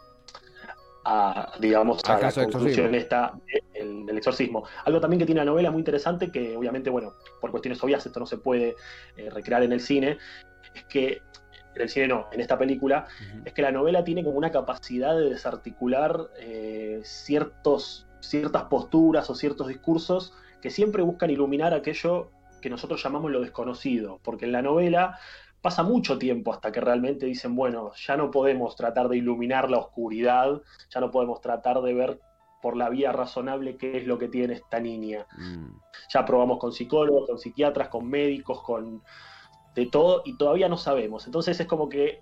a, 1.05 1.53
digamos, 1.59 2.01
a, 2.05 2.19
la 2.19 2.31
conclusión 2.31 2.95
esta 2.95 3.33
del, 3.75 4.17
exorcismo. 4.17 4.63
Algo 4.85 4.99
también 4.99 5.19
que 5.19 5.27
tiene 5.27 5.41
la 5.41 5.45
novela 5.45 5.69
muy 5.69 5.81
interesante, 5.81 6.31
que 6.31 6.57
obviamente, 6.57 6.89
bueno, 6.89 7.13
por 7.39 7.51
cuestiones 7.51 7.83
obvias 7.83 8.03
esto 8.03 8.19
no 8.19 8.25
se 8.25 8.39
puede 8.39 8.75
eh, 9.15 9.29
recrear 9.29 9.61
en 9.61 9.73
el 9.73 9.79
cine, 9.79 10.17
es 10.73 10.83
que 10.85 11.21
en 11.77 11.83
el 11.83 11.89
cine 11.89 12.07
no, 12.07 12.27
en 12.31 12.41
esta 12.41 12.57
película, 12.57 13.07
es 13.45 13.53
que 13.53 13.61
la 13.61 13.71
novela 13.71 14.03
tiene 14.03 14.23
como 14.23 14.37
una 14.37 14.51
capacidad 14.51 15.15
de 15.15 15.29
desarticular 15.29 16.29
eh, 16.39 17.01
ciertos, 17.03 18.07
ciertas 18.19 18.63
posturas 18.63 19.29
o 19.29 19.35
ciertos 19.35 19.67
discursos 19.67 20.33
que 20.61 20.69
siempre 20.69 21.03
buscan 21.03 21.29
iluminar 21.29 21.73
aquello 21.73 22.31
que 22.61 22.69
nosotros 22.69 23.01
llamamos 23.03 23.31
lo 23.31 23.41
desconocido, 23.41 24.19
porque 24.23 24.45
en 24.45 24.51
la 24.51 24.61
novela 24.61 25.19
pasa 25.61 25.83
mucho 25.83 26.17
tiempo 26.17 26.51
hasta 26.51 26.71
que 26.71 26.81
realmente 26.81 27.25
dicen, 27.25 27.55
bueno, 27.55 27.91
ya 27.95 28.17
no 28.17 28.31
podemos 28.31 28.75
tratar 28.75 29.09
de 29.09 29.17
iluminar 29.17 29.69
la 29.69 29.77
oscuridad, 29.77 30.61
ya 30.89 30.99
no 30.99 31.11
podemos 31.11 31.41
tratar 31.41 31.81
de 31.81 31.93
ver 31.93 32.19
por 32.61 32.75
la 32.75 32.89
vía 32.89 33.11
razonable 33.11 33.77
qué 33.77 33.97
es 33.97 34.07
lo 34.07 34.17
que 34.17 34.27
tiene 34.27 34.55
esta 34.55 34.79
niña. 34.79 35.27
Mm. 35.37 35.79
Ya 36.09 36.25
probamos 36.25 36.57
con 36.57 36.73
psicólogos, 36.73 37.27
con 37.27 37.37
psiquiatras, 37.37 37.89
con 37.89 38.09
médicos, 38.09 38.63
con 38.63 39.03
de 39.77 39.85
todo, 39.85 40.23
y 40.25 40.35
todavía 40.37 40.67
no 40.67 40.77
sabemos. 40.77 41.27
Entonces 41.27 41.59
es 41.59 41.67
como 41.67 41.87
que 41.87 42.19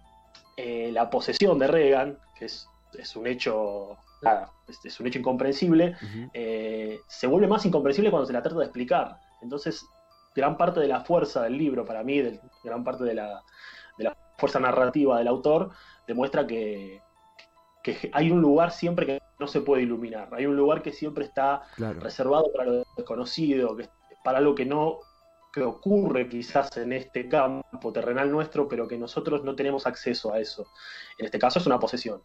eh, 0.57 0.89
la 0.91 1.09
posesión 1.09 1.57
de 1.57 1.67
Reagan, 1.67 2.19
que 2.37 2.45
es, 2.45 2.67
un 3.15 3.27
hecho, 3.27 3.97
nada, 4.21 4.51
es, 4.83 4.99
un 4.99 5.07
hecho 5.07 5.19
incomprensible, 5.19 5.95
eh, 6.33 6.99
se 7.07 7.27
vuelve 7.27 7.47
más 7.47 7.65
incomprensible 7.65 8.11
cuando 8.11 8.27
se 8.27 8.33
la 8.33 8.43
trata 8.43 8.59
de 8.59 8.65
explicar. 8.65 9.19
Entonces, 9.41 9.85
gran 10.35 10.57
parte 10.57 10.81
de 10.81 10.89
la 10.89 10.99
fuerza 10.99 11.43
del 11.43 11.57
libro, 11.57 11.85
para 11.85 12.03
mí, 12.03 12.21
gran 12.61 12.83
parte 12.83 13.05
de 13.05 13.13
la, 13.13 13.41
de 13.97 14.03
la 14.03 14.17
fuerza 14.37 14.59
narrativa 14.59 15.17
del 15.17 15.29
autor, 15.29 15.71
demuestra 16.07 16.45
que, 16.45 17.01
que 17.81 18.09
hay 18.11 18.31
un 18.31 18.41
lugar 18.41 18.71
siempre 18.71 19.05
que 19.05 19.21
no 19.39 19.47
se 19.47 19.61
puede 19.61 19.83
iluminar, 19.83 20.27
hay 20.33 20.45
un 20.45 20.57
lugar 20.57 20.81
que 20.81 20.91
siempre 20.91 21.23
está 21.23 21.63
reservado 21.77 22.51
para 22.51 22.65
lo 22.65 22.83
desconocido, 22.97 23.77
que, 23.77 23.87
para 24.25 24.41
lo 24.41 24.55
que 24.55 24.65
no 24.65 24.99
que 25.55 25.63
ocurre 25.63 26.27
quizás 26.27 26.75
en 26.75 26.91
este 26.91 27.29
campo 27.29 27.93
terrenal 27.93 28.29
nuestro, 28.29 28.67
pero 28.67 28.89
que 28.89 28.97
nosotros 28.97 29.45
no 29.45 29.55
tenemos 29.55 29.87
acceso 29.87 30.33
a 30.33 30.39
eso. 30.39 30.67
En 31.17 31.25
este 31.25 31.39
caso 31.39 31.59
es 31.59 31.65
una 31.65 31.79
posesión. 31.79 32.21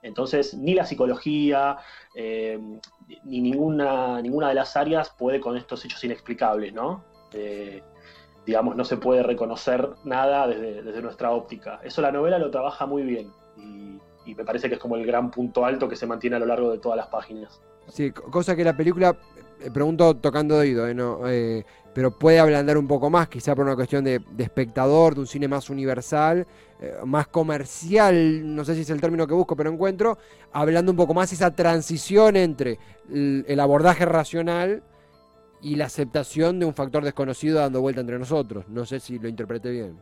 Entonces, 0.00 0.54
ni 0.54 0.74
la 0.74 0.86
psicología, 0.86 1.78
eh, 2.14 2.56
ni 3.24 3.40
ninguna, 3.40 4.22
ninguna 4.22 4.50
de 4.50 4.54
las 4.54 4.76
áreas 4.76 5.10
puede 5.10 5.40
con 5.40 5.56
estos 5.56 5.84
hechos 5.84 6.04
inexplicables, 6.04 6.72
¿no? 6.72 7.02
Eh, 7.32 7.82
digamos, 8.46 8.76
no 8.76 8.84
se 8.84 8.96
puede 8.96 9.24
reconocer 9.24 9.90
nada 10.04 10.46
desde, 10.46 10.80
desde, 10.84 11.02
nuestra 11.02 11.32
óptica. 11.32 11.80
Eso 11.82 12.00
la 12.00 12.12
novela 12.12 12.38
lo 12.38 12.52
trabaja 12.52 12.86
muy 12.86 13.02
bien. 13.02 13.32
Y, 13.56 13.98
me 14.36 14.44
parece 14.44 14.68
que 14.68 14.74
es 14.74 14.80
como 14.80 14.94
el 14.94 15.06
gran 15.06 15.30
punto 15.30 15.64
alto 15.64 15.88
que 15.88 15.96
se 15.96 16.06
mantiene 16.06 16.36
a 16.36 16.38
lo 16.38 16.44
largo 16.46 16.70
de 16.70 16.78
todas 16.78 16.98
las 16.98 17.08
páginas. 17.08 17.60
Sí, 17.88 18.12
cosa 18.12 18.54
que 18.54 18.62
la 18.62 18.76
película, 18.76 19.16
pregunto 19.72 20.16
tocando 20.16 20.54
de 20.56 20.60
oído, 20.60 20.88
eh, 20.88 20.94
no, 20.94 21.28
eh, 21.28 21.64
pero 21.94 22.10
puede 22.10 22.38
ablandar 22.38 22.78
un 22.78 22.86
poco 22.86 23.10
más, 23.10 23.28
quizá 23.28 23.54
por 23.54 23.66
una 23.66 23.74
cuestión 23.74 24.04
de, 24.04 24.20
espectador, 24.38 25.14
de 25.14 25.20
un 25.20 25.26
cine 25.26 25.48
más 25.48 25.68
universal, 25.68 26.46
más 27.04 27.26
comercial, 27.26 28.54
no 28.54 28.64
sé 28.64 28.76
si 28.76 28.82
es 28.82 28.90
el 28.90 29.00
término 29.00 29.26
que 29.26 29.34
busco, 29.34 29.56
pero 29.56 29.68
encuentro, 29.68 30.16
hablando 30.52 30.92
un 30.92 30.96
poco 30.96 31.12
más 31.12 31.32
esa 31.32 31.50
transición 31.50 32.36
entre 32.36 32.78
el 33.10 33.58
abordaje 33.58 34.04
racional 34.04 34.84
y 35.60 35.74
la 35.74 35.86
aceptación 35.86 36.60
de 36.60 36.66
un 36.66 36.74
factor 36.74 37.04
desconocido 37.04 37.58
dando 37.58 37.80
vuelta 37.80 38.00
entre 38.00 38.18
nosotros. 38.18 38.68
No 38.68 38.86
sé 38.86 39.00
si 39.00 39.18
lo 39.18 39.28
interpreté 39.28 39.70
bien. 39.70 39.98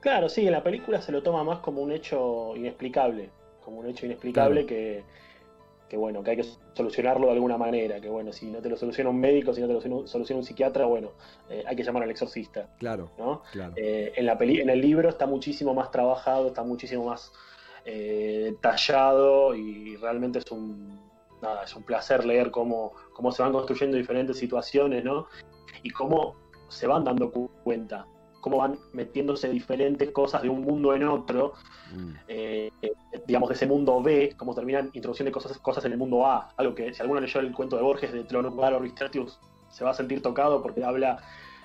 Claro, 0.00 0.28
sí, 0.28 0.46
en 0.46 0.52
la 0.52 0.62
película 0.62 1.00
se 1.00 1.10
lo 1.10 1.22
toma 1.22 1.42
más 1.42 1.58
como 1.60 1.80
un 1.80 1.90
hecho 1.90 2.54
inexplicable, 2.54 3.30
como 3.64 3.80
un 3.80 3.88
hecho 3.88 4.06
inexplicable 4.06 4.66
que, 4.66 5.04
bueno, 5.94 6.22
que 6.22 6.32
hay 6.32 6.36
que 6.38 6.46
solucionarlo 6.74 7.26
de 7.28 7.34
alguna 7.34 7.56
manera, 7.56 8.00
que 8.00 8.08
bueno, 8.08 8.32
si 8.32 8.46
no 8.50 8.60
te 8.60 8.68
lo 8.68 8.76
soluciona 8.76 9.10
un 9.10 9.20
médico, 9.20 9.54
si 9.54 9.60
no 9.60 9.68
te 9.68 9.74
lo 9.74 10.06
soluciona 10.06 10.40
un 10.40 10.44
psiquiatra, 10.44 10.86
bueno, 10.86 11.12
eh, 11.48 11.62
hay 11.66 11.76
que 11.76 11.84
llamar 11.84 12.02
al 12.02 12.10
exorcista. 12.10 12.68
Claro. 12.78 13.10
¿no? 13.16 13.42
Eh, 13.76 14.12
en, 14.16 14.26
la 14.26 14.36
peli 14.36 14.60
en 14.60 14.70
el 14.70 14.80
libro 14.80 15.08
está 15.08 15.26
muchísimo 15.26 15.74
más 15.74 15.92
trabajado, 15.92 16.48
está 16.48 16.64
muchísimo 16.64 17.04
más 17.04 17.32
eh, 17.84 18.50
detallado 18.50 19.54
y 19.54 19.94
realmente 19.96 20.40
es 20.40 20.50
un, 20.50 21.08
nada, 21.40 21.62
es 21.62 21.76
un 21.76 21.84
placer 21.84 22.24
leer 22.24 22.50
cómo, 22.50 22.92
cómo 23.12 23.30
se 23.30 23.42
van 23.42 23.52
construyendo 23.52 23.96
diferentes 23.96 24.38
situaciones, 24.38 25.04
¿no? 25.04 25.28
Y 25.84 25.90
cómo 25.90 26.34
se 26.68 26.88
van 26.88 27.04
dando 27.04 27.30
cuenta 27.62 28.06
cómo 28.46 28.58
van 28.58 28.78
metiéndose 28.92 29.48
diferentes 29.48 30.12
cosas 30.12 30.40
de 30.40 30.48
un 30.48 30.60
mundo 30.60 30.94
en 30.94 31.02
otro, 31.02 31.54
mm. 31.92 32.10
eh, 32.28 32.70
digamos, 33.26 33.48
de 33.48 33.56
ese 33.56 33.66
mundo 33.66 34.00
B, 34.00 34.34
cómo 34.36 34.54
terminan 34.54 34.88
introduciendo 34.92 35.32
cosas, 35.32 35.58
cosas 35.58 35.84
en 35.84 35.90
el 35.90 35.98
mundo 35.98 36.24
A. 36.24 36.50
Algo 36.56 36.72
que 36.72 36.94
si 36.94 37.02
alguno 37.02 37.18
leyó 37.18 37.40
el 37.40 37.52
cuento 37.52 37.74
de 37.74 37.82
Borges 37.82 38.12
de 38.12 38.22
Tlonogaro 38.22 38.78
Ristertius 38.78 39.40
se 39.68 39.82
va 39.82 39.90
a 39.90 39.94
sentir 39.94 40.22
tocado 40.22 40.62
porque 40.62 40.84
habla, 40.84 41.18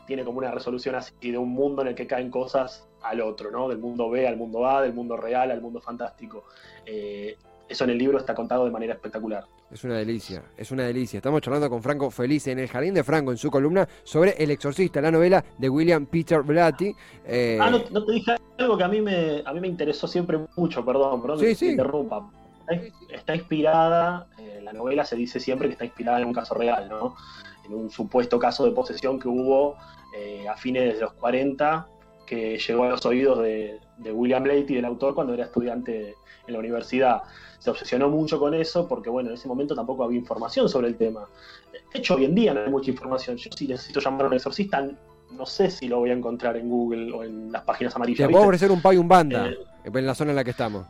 tiene 0.08 0.26
como 0.26 0.40
una 0.40 0.50
resolución 0.50 0.96
así 0.96 1.14
de 1.22 1.38
un 1.38 1.50
mundo 1.50 1.84
en 1.84 1.90
el 1.90 1.94
que 1.94 2.08
caen 2.08 2.32
cosas 2.32 2.90
al 3.04 3.22
otro, 3.22 3.52
¿no? 3.52 3.70
Del 3.70 3.78
mundo 3.78 4.10
B 4.10 4.28
al 4.28 4.38
mundo 4.38 4.66
A, 4.66 4.82
del 4.82 4.94
mundo 4.96 5.16
real 5.18 5.52
al 5.52 5.62
mundo 5.62 5.82
fantástico. 5.82 6.46
Eh, 6.88 7.38
eso 7.70 7.84
en 7.84 7.92
el 7.92 8.00
libro 8.00 8.18
está 8.18 8.34
contado 8.34 8.66
de 8.66 8.72
manera 8.72 8.96
espectacular. 8.96 9.46
Es 9.72 9.86
una 9.86 9.96
delicia, 9.96 10.44
es 10.58 10.70
una 10.72 10.84
delicia. 10.84 11.18
Estamos 11.18 11.42
charlando 11.42 11.70
con 11.70 11.82
Franco 11.82 12.12
Felice 12.12 12.52
en 12.52 12.60
el 12.60 12.68
Jardín 12.68 12.94
de 12.94 13.06
Franco 13.06 13.32
en 13.32 13.38
su 13.38 13.50
columna 13.50 13.88
sobre 14.04 14.32
El 14.32 14.52
Exorcista, 14.52 15.00
la 15.00 15.12
novela 15.12 15.44
de 15.58 15.70
William 15.70 16.08
Peter 16.08 16.42
Blatty. 16.42 16.94
Eh, 17.26 17.58
ah, 17.60 17.70
no, 17.70 18.06
te 18.06 18.12
dije 18.12 18.36
algo 18.58 18.78
que 18.78 18.84
a 18.84 18.90
mí 18.90 19.00
me, 19.00 19.42
a 19.46 19.54
mí 19.54 19.62
me 19.62 19.70
interesó 19.70 20.08
siempre 20.08 20.40
mucho, 20.58 20.84
perdón, 20.84 21.22
perdón 21.22 21.40
sí, 21.40 21.56
sí. 21.56 21.70
interrumpa. 21.70 22.30
Está, 23.10 23.34
inspirada, 23.34 24.28
eh, 24.38 24.60
la 24.62 24.74
novela 24.74 25.06
se 25.06 25.16
dice 25.16 25.40
siempre 25.40 25.70
que 25.70 25.74
está 25.74 25.86
inspirada 25.86 26.20
en 26.20 26.28
un 26.28 26.34
caso 26.34 26.54
real, 26.54 26.90
¿no? 26.90 27.16
En 27.66 27.74
un 27.74 27.90
supuesto 27.90 28.40
caso 28.40 28.66
de 28.66 28.72
posesión 28.72 29.20
que 29.20 29.30
hubo 29.30 29.78
eh, 30.18 30.48
a 30.50 30.58
fines 30.58 30.96
de 30.96 31.00
los 31.00 31.14
40 31.14 31.88
que 32.26 32.58
llegó 32.58 32.84
a 32.84 32.90
los 32.90 33.06
oídos 33.06 33.40
de, 33.40 33.80
de 33.98 34.12
William 34.12 34.44
Blatty, 34.44 34.76
del 34.76 34.86
autor, 34.86 35.16
cuando 35.16 35.34
era 35.34 35.46
estudiante 35.46 36.16
en 36.52 36.54
la 36.54 36.60
universidad 36.60 37.24
se 37.60 37.70
obsesionó 37.70 38.10
mucho 38.10 38.40
con 38.40 38.54
eso 38.54 38.88
porque, 38.88 39.10
bueno, 39.10 39.30
en 39.30 39.36
ese 39.36 39.48
momento 39.48 39.76
tampoco 39.76 40.04
había 40.04 40.18
información 40.18 40.68
sobre 40.68 40.88
el 40.88 40.96
tema. 40.96 41.28
De 41.72 42.00
hecho, 42.00 42.16
hoy 42.16 42.26
en 42.26 42.34
día 42.34 42.54
no 42.54 42.62
hay 42.62 42.72
mucha 42.72 42.90
información. 42.90 43.38
Yo 43.38 43.52
si 43.56 43.68
necesito 43.68 44.00
llamar 44.00 44.26
a 44.26 44.28
un 44.30 44.34
exorcista, 44.34 44.88
no 45.32 45.46
sé 45.46 45.70
si 45.70 45.88
lo 45.88 46.00
voy 46.00 46.10
a 46.10 46.14
encontrar 46.14 46.58
en 46.58 46.68
Google 46.68 47.12
o 47.14 47.24
en 47.24 47.52
las 47.52 47.62
páginas 47.62 47.96
amarillas. 47.96 48.28
Te 48.28 48.32
puedo 48.32 48.46
ofrecer 48.46 48.72
un 48.72 48.82
pay 48.82 48.98
un 48.98 49.08
banda 49.08 49.48
eh, 49.50 49.58
en 49.84 50.06
la 50.06 50.16
zona 50.16 50.32
en 50.32 50.38
la 50.38 50.44
que 50.44 50.52
estamos. 50.52 50.88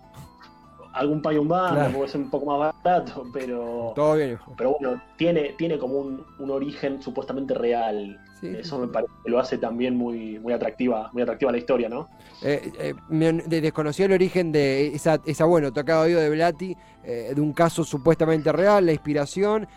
Algún 0.94 1.22
pay 1.22 1.38
un 1.38 1.48
banda, 1.48 1.90
puede 1.90 2.10
ser 2.10 2.22
un 2.22 2.30
poco 2.30 2.46
más 2.46 2.74
barato, 2.84 3.26
pero. 3.34 3.94
Todo 3.96 4.16
bien. 4.16 4.38
Pero 4.58 4.78
bueno, 4.80 5.02
tiene, 5.18 5.54
tiene 5.58 5.78
como 5.78 5.96
un, 6.00 6.26
un 6.40 6.52
origen 6.52 7.02
supuestamente 7.02 7.54
real. 7.54 8.20
Eso 8.42 8.80
me 8.80 8.88
parece 8.88 9.14
que 9.24 9.30
lo 9.30 9.40
hace 9.40 9.58
también 9.58 9.96
muy, 9.96 10.40
muy 10.40 10.54
atractiva, 10.54 11.10
muy 11.14 11.22
atractiva 11.22 11.52
la 11.52 11.58
historia, 11.60 11.90
¿no? 11.90 12.10
Eh, 12.42 12.72
eh, 12.80 13.62
desconocía 13.62 14.08
el 14.08 14.14
origen 14.14 14.52
de 14.52 14.88
esa, 14.88 15.20
esa 15.26 15.46
bueno, 15.46 15.72
tocado 15.72 16.04
oído 16.04 16.20
de 16.20 16.30
Blati, 16.30 16.76
eh, 17.04 17.34
de 17.36 17.42
un 17.42 17.54
caso 17.54 17.84
supuestamente 17.84 18.52
real, 18.52 18.86
la 18.86 18.94
inspiración. 18.94 19.68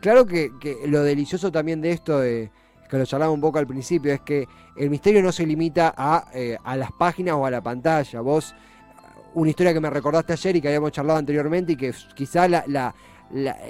claro 0.00 0.26
que, 0.26 0.50
lo 0.86 1.02
delicioso 1.02 1.52
también 1.52 1.80
de 1.80 1.92
esto, 1.92 2.20
que 2.20 2.98
lo 2.98 3.04
charlaba 3.04 3.32
un 3.32 3.40
poco 3.40 3.58
al 3.58 3.66
principio, 3.66 4.12
es 4.12 4.20
que 4.20 4.46
el 4.76 4.90
misterio 4.90 5.22
no 5.22 5.30
se 5.30 5.46
limita 5.46 5.94
a, 5.96 6.24
a 6.64 6.76
las 6.76 6.90
páginas 6.92 7.36
o 7.36 7.46
a 7.46 7.50
la 7.50 7.60
pantalla. 7.60 8.20
Vos, 8.20 8.54
una 9.34 9.50
historia 9.50 9.72
que 9.72 9.80
me 9.80 9.90
recordaste 9.90 10.32
ayer 10.32 10.56
y 10.56 10.60
que 10.60 10.68
habíamos 10.68 10.92
charlado 10.92 11.18
anteriormente 11.18 11.72
y 11.72 11.76
que 11.76 11.92
quizá 12.14 12.48
la, 12.48 12.64
la 12.66 12.94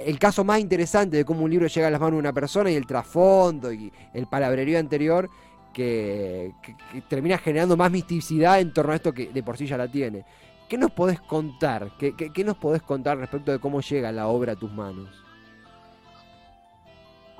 el 0.05 0.17
caso 0.19 0.43
más 0.43 0.59
interesante 0.59 1.17
de 1.17 1.25
cómo 1.25 1.43
un 1.43 1.51
libro 1.51 1.67
llega 1.67 1.87
a 1.87 1.91
las 1.91 1.99
manos 1.99 2.13
de 2.13 2.19
una 2.19 2.33
persona 2.33 2.71
y 2.71 2.75
el 2.75 2.85
trasfondo 2.85 3.71
y 3.73 3.91
el 4.13 4.27
palabrerío 4.27 4.79
anterior 4.79 5.29
que, 5.73 6.53
termina 7.07 7.37
generando 7.37 7.77
más 7.77 7.91
misticidad 7.91 8.59
en 8.59 8.73
torno 8.73 8.93
a 8.93 8.95
esto 8.95 9.13
que 9.13 9.27
de 9.27 9.43
por 9.43 9.57
sí 9.57 9.67
ya 9.67 9.77
la 9.77 9.87
tiene. 9.87 10.25
¿Qué 10.67 10.77
nos 10.77 10.91
podés 10.91 11.19
contar? 11.19 11.91
¿Qué, 11.97 12.13
qué, 12.15 12.43
nos 12.43 12.57
podés 12.57 12.81
contar 12.81 13.17
respecto 13.17 13.51
de 13.51 13.59
cómo 13.59 13.81
llega 13.81 14.11
la 14.11 14.27
obra 14.27 14.53
a 14.53 14.55
tus 14.55 14.71
manos? 14.71 15.09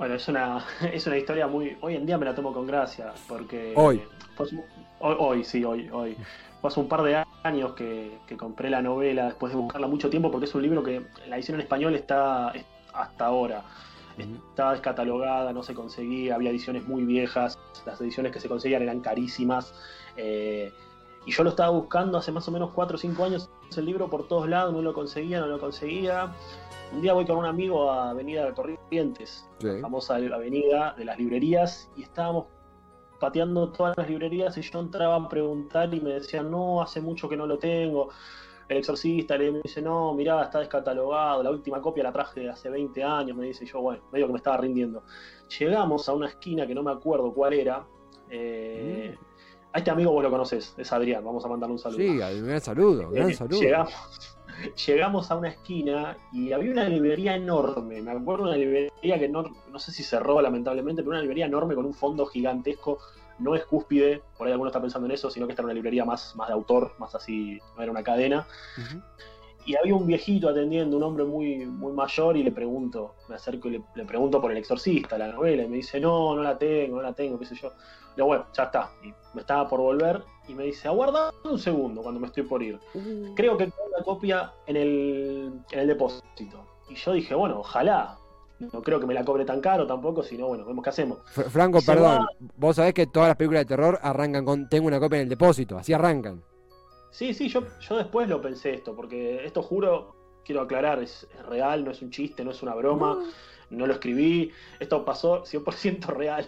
Bueno, 0.00 0.14
es 0.14 0.26
una, 0.28 0.64
es 0.94 1.06
una 1.06 1.18
historia 1.18 1.46
muy... 1.46 1.76
Hoy 1.82 1.94
en 1.94 2.06
día 2.06 2.16
me 2.16 2.24
la 2.24 2.34
tomo 2.34 2.54
con 2.54 2.66
gracia, 2.66 3.12
porque... 3.28 3.74
Hoy. 3.76 4.00
hoy, 4.38 5.16
hoy, 5.18 5.44
sí, 5.44 5.62
hoy, 5.62 5.90
hoy. 5.90 6.16
Fue 6.58 6.68
hace 6.68 6.80
un 6.80 6.88
par 6.88 7.02
de 7.02 7.22
años 7.42 7.74
que, 7.74 8.18
compré 8.38 8.70
la 8.70 8.80
novela 8.80 9.26
después 9.26 9.52
de 9.52 9.58
buscarla 9.58 9.86
mucho 9.88 10.08
tiempo 10.08 10.30
porque 10.30 10.46
es 10.46 10.54
un 10.54 10.62
libro 10.62 10.82
que 10.82 11.02
la 11.28 11.36
edición 11.36 11.56
en 11.56 11.60
español 11.60 11.94
está 11.94 12.50
hasta 12.94 13.26
ahora. 13.26 13.62
Estaba 14.16 14.72
descatalogada, 14.72 15.52
no 15.52 15.62
se 15.62 15.74
conseguía, 15.74 16.34
había 16.34 16.48
ediciones 16.48 16.88
muy 16.88 17.04
viejas, 17.04 17.58
las 17.84 18.00
ediciones 18.00 18.32
que 18.32 18.40
se 18.40 18.48
conseguían 18.48 18.80
eran 18.80 19.00
carísimas. 19.00 19.74
Eh, 20.16 20.72
y 21.26 21.30
yo 21.30 21.44
lo 21.44 21.50
estaba 21.50 21.68
buscando 21.68 22.16
hace 22.16 22.32
más 22.32 22.48
o 22.48 22.50
menos 22.50 22.70
4 22.70 22.96
o 22.96 22.98
5 22.98 23.22
años 23.22 23.50
el 23.76 23.84
libro 23.84 24.08
por 24.08 24.26
todos 24.26 24.48
lados, 24.48 24.72
no 24.72 24.80
lo 24.80 24.94
conseguía, 24.94 25.40
no 25.40 25.46
lo 25.46 25.60
conseguía. 25.60 26.32
Un 26.92 27.02
día 27.02 27.12
voy 27.12 27.24
con 27.24 27.36
un 27.36 27.46
amigo 27.46 27.90
a 27.90 28.10
Avenida 28.10 28.44
de 28.44 28.52
Corrientes, 28.52 29.48
famosa 29.80 30.16
avenida 30.16 30.94
de 30.98 31.04
las 31.04 31.18
librerías, 31.18 31.88
y 31.96 32.02
estábamos 32.02 32.46
pateando 33.20 33.70
todas 33.70 33.96
las 33.96 34.08
librerías 34.08 34.56
y 34.56 34.62
yo 34.62 34.80
entraba 34.80 35.14
a 35.14 35.28
preguntar 35.28 35.94
y 35.94 36.00
me 36.00 36.14
decían, 36.14 36.50
no, 36.50 36.82
hace 36.82 37.00
mucho 37.00 37.28
que 37.28 37.36
no 37.36 37.46
lo 37.46 37.58
tengo. 37.58 38.08
El 38.68 38.78
exorcista 38.78 39.36
le 39.36 39.60
dice, 39.62 39.82
no, 39.82 40.14
mirá, 40.14 40.42
está 40.42 40.60
descatalogado, 40.60 41.42
la 41.42 41.50
última 41.50 41.80
copia 41.80 42.02
la 42.04 42.12
traje 42.12 42.48
hace 42.48 42.70
20 42.70 43.04
años, 43.04 43.36
me 43.36 43.46
dice 43.46 43.64
yo, 43.66 43.80
bueno, 43.80 44.02
medio 44.10 44.26
que 44.26 44.32
me 44.32 44.38
estaba 44.38 44.56
rindiendo. 44.56 45.04
Llegamos 45.58 46.08
a 46.08 46.12
una 46.12 46.28
esquina 46.28 46.66
que 46.66 46.74
no 46.74 46.82
me 46.82 46.90
acuerdo 46.90 47.32
cuál 47.32 47.52
era. 47.52 47.86
Eh, 48.28 49.16
mm. 49.16 49.24
A 49.72 49.78
este 49.78 49.90
amigo 49.90 50.10
vos 50.10 50.22
lo 50.22 50.30
conoces, 50.30 50.74
es 50.76 50.92
Adrián, 50.92 51.24
vamos 51.24 51.44
a 51.44 51.48
mandarle 51.48 51.74
un 51.74 51.78
saludo. 51.78 51.98
Sí, 51.98 52.08
un 52.08 52.46
gran 52.46 52.60
saludo, 52.60 53.10
gran 53.10 53.30
eh, 53.30 53.34
saludo. 53.34 53.60
Llegamos, 53.60 54.38
llegamos 54.86 55.30
a 55.30 55.36
una 55.36 55.48
esquina 55.48 56.16
y 56.32 56.52
había 56.52 56.72
una 56.72 56.88
librería 56.88 57.34
enorme. 57.34 58.02
Me 58.02 58.10
acuerdo 58.10 58.44
de 58.44 58.50
una 58.50 58.58
librería 58.58 59.18
que 59.18 59.28
no, 59.28 59.44
no 59.70 59.78
sé 59.78 59.92
si 59.92 60.02
cerró 60.02 60.40
lamentablemente, 60.40 61.02
pero 61.02 61.10
una 61.10 61.20
librería 61.20 61.46
enorme 61.46 61.74
con 61.74 61.86
un 61.86 61.94
fondo 61.94 62.26
gigantesco 62.26 62.98
no 63.40 63.54
es 63.54 63.64
cúspide, 63.64 64.22
por 64.36 64.46
ahí 64.46 64.52
alguno 64.52 64.68
está 64.68 64.80
pensando 64.80 65.06
en 65.06 65.12
eso, 65.12 65.30
sino 65.30 65.46
que 65.46 65.52
esta 65.52 65.62
era 65.62 65.66
una 65.66 65.74
librería 65.74 66.04
más, 66.04 66.36
más 66.36 66.48
de 66.48 66.54
autor, 66.54 66.92
más 66.98 67.14
así, 67.14 67.58
no 67.76 67.82
era 67.82 67.90
una 67.90 68.02
cadena. 68.02 68.46
Y 69.64 69.76
había 69.76 69.94
un 69.94 70.06
viejito 70.06 70.48
atendiendo, 70.48 70.96
un 70.96 71.02
hombre 71.02 71.24
muy, 71.24 71.66
muy 71.66 71.92
mayor, 71.92 72.36
y 72.36 72.42
le 72.42 72.52
pregunto, 72.52 73.14
me 73.28 73.36
acerco 73.36 73.68
y 73.68 73.72
le, 73.72 73.82
le 73.94 74.04
pregunto 74.04 74.40
por 74.40 74.52
el 74.52 74.58
exorcista, 74.58 75.16
la 75.16 75.28
novela, 75.28 75.62
y 75.62 75.68
me 75.68 75.76
dice, 75.76 76.00
no, 76.00 76.36
no 76.36 76.42
la 76.42 76.58
tengo, 76.58 76.96
no 76.96 77.02
la 77.02 77.14
tengo, 77.14 77.38
qué 77.38 77.46
sé 77.46 77.54
yo. 77.54 77.72
Digo, 78.16 78.26
bueno, 78.28 78.46
ya 78.52 78.64
está. 78.64 78.90
Y 79.02 79.12
me 79.34 79.40
estaba 79.40 79.68
por 79.68 79.80
volver 79.80 80.22
y 80.48 80.54
me 80.54 80.64
dice, 80.64 80.88
aguarda 80.88 81.32
un 81.44 81.58
segundo 81.58 82.02
cuando 82.02 82.20
me 82.20 82.26
estoy 82.26 82.42
por 82.44 82.62
ir. 82.62 82.78
Uh. 82.94 83.34
Creo 83.34 83.56
que 83.56 83.64
tengo 83.66 83.84
una 83.94 84.04
copia 84.04 84.52
en 84.66 84.76
el, 84.76 85.52
en 85.70 85.78
el 85.78 85.86
depósito. 85.86 86.64
Y 86.88 86.94
yo 86.96 87.12
dije, 87.12 87.34
bueno, 87.34 87.60
ojalá. 87.60 88.16
No 88.74 88.82
creo 88.82 89.00
que 89.00 89.06
me 89.06 89.14
la 89.14 89.24
cobre 89.24 89.46
tan 89.46 89.62
caro 89.62 89.86
tampoco, 89.86 90.22
sino 90.22 90.48
bueno, 90.48 90.66
vemos 90.66 90.84
qué 90.84 90.90
hacemos. 90.90 91.20
Fr- 91.34 91.48
Franco, 91.48 91.78
perdón, 91.86 92.18
va- 92.20 92.28
vos 92.56 92.76
sabés 92.76 92.92
que 92.92 93.06
todas 93.06 93.28
las 93.28 93.36
películas 93.38 93.62
de 93.62 93.68
terror 93.68 93.98
arrancan 94.02 94.44
con 94.44 94.68
tengo 94.68 94.86
una 94.86 95.00
copia 95.00 95.16
en 95.16 95.22
el 95.22 95.28
depósito, 95.30 95.78
así 95.78 95.94
arrancan. 95.94 96.42
Sí, 97.10 97.32
sí, 97.32 97.48
yo, 97.48 97.62
yo 97.80 97.96
después 97.96 98.28
lo 98.28 98.42
pensé 98.42 98.74
esto, 98.74 98.94
porque 98.94 99.46
esto 99.46 99.62
juro, 99.62 100.14
quiero 100.44 100.60
aclarar, 100.60 101.02
es, 101.02 101.26
es 101.34 101.46
real, 101.46 101.86
no 101.86 101.90
es 101.90 102.02
un 102.02 102.10
chiste, 102.10 102.44
no 102.44 102.50
es 102.50 102.62
una 102.62 102.74
broma, 102.74 103.14
no 103.14 103.22
lo 103.70 103.92
escribí, 103.92 104.50
esto 104.78 105.04
pasó 105.04 105.44
100% 105.44 106.06
real. 106.06 106.46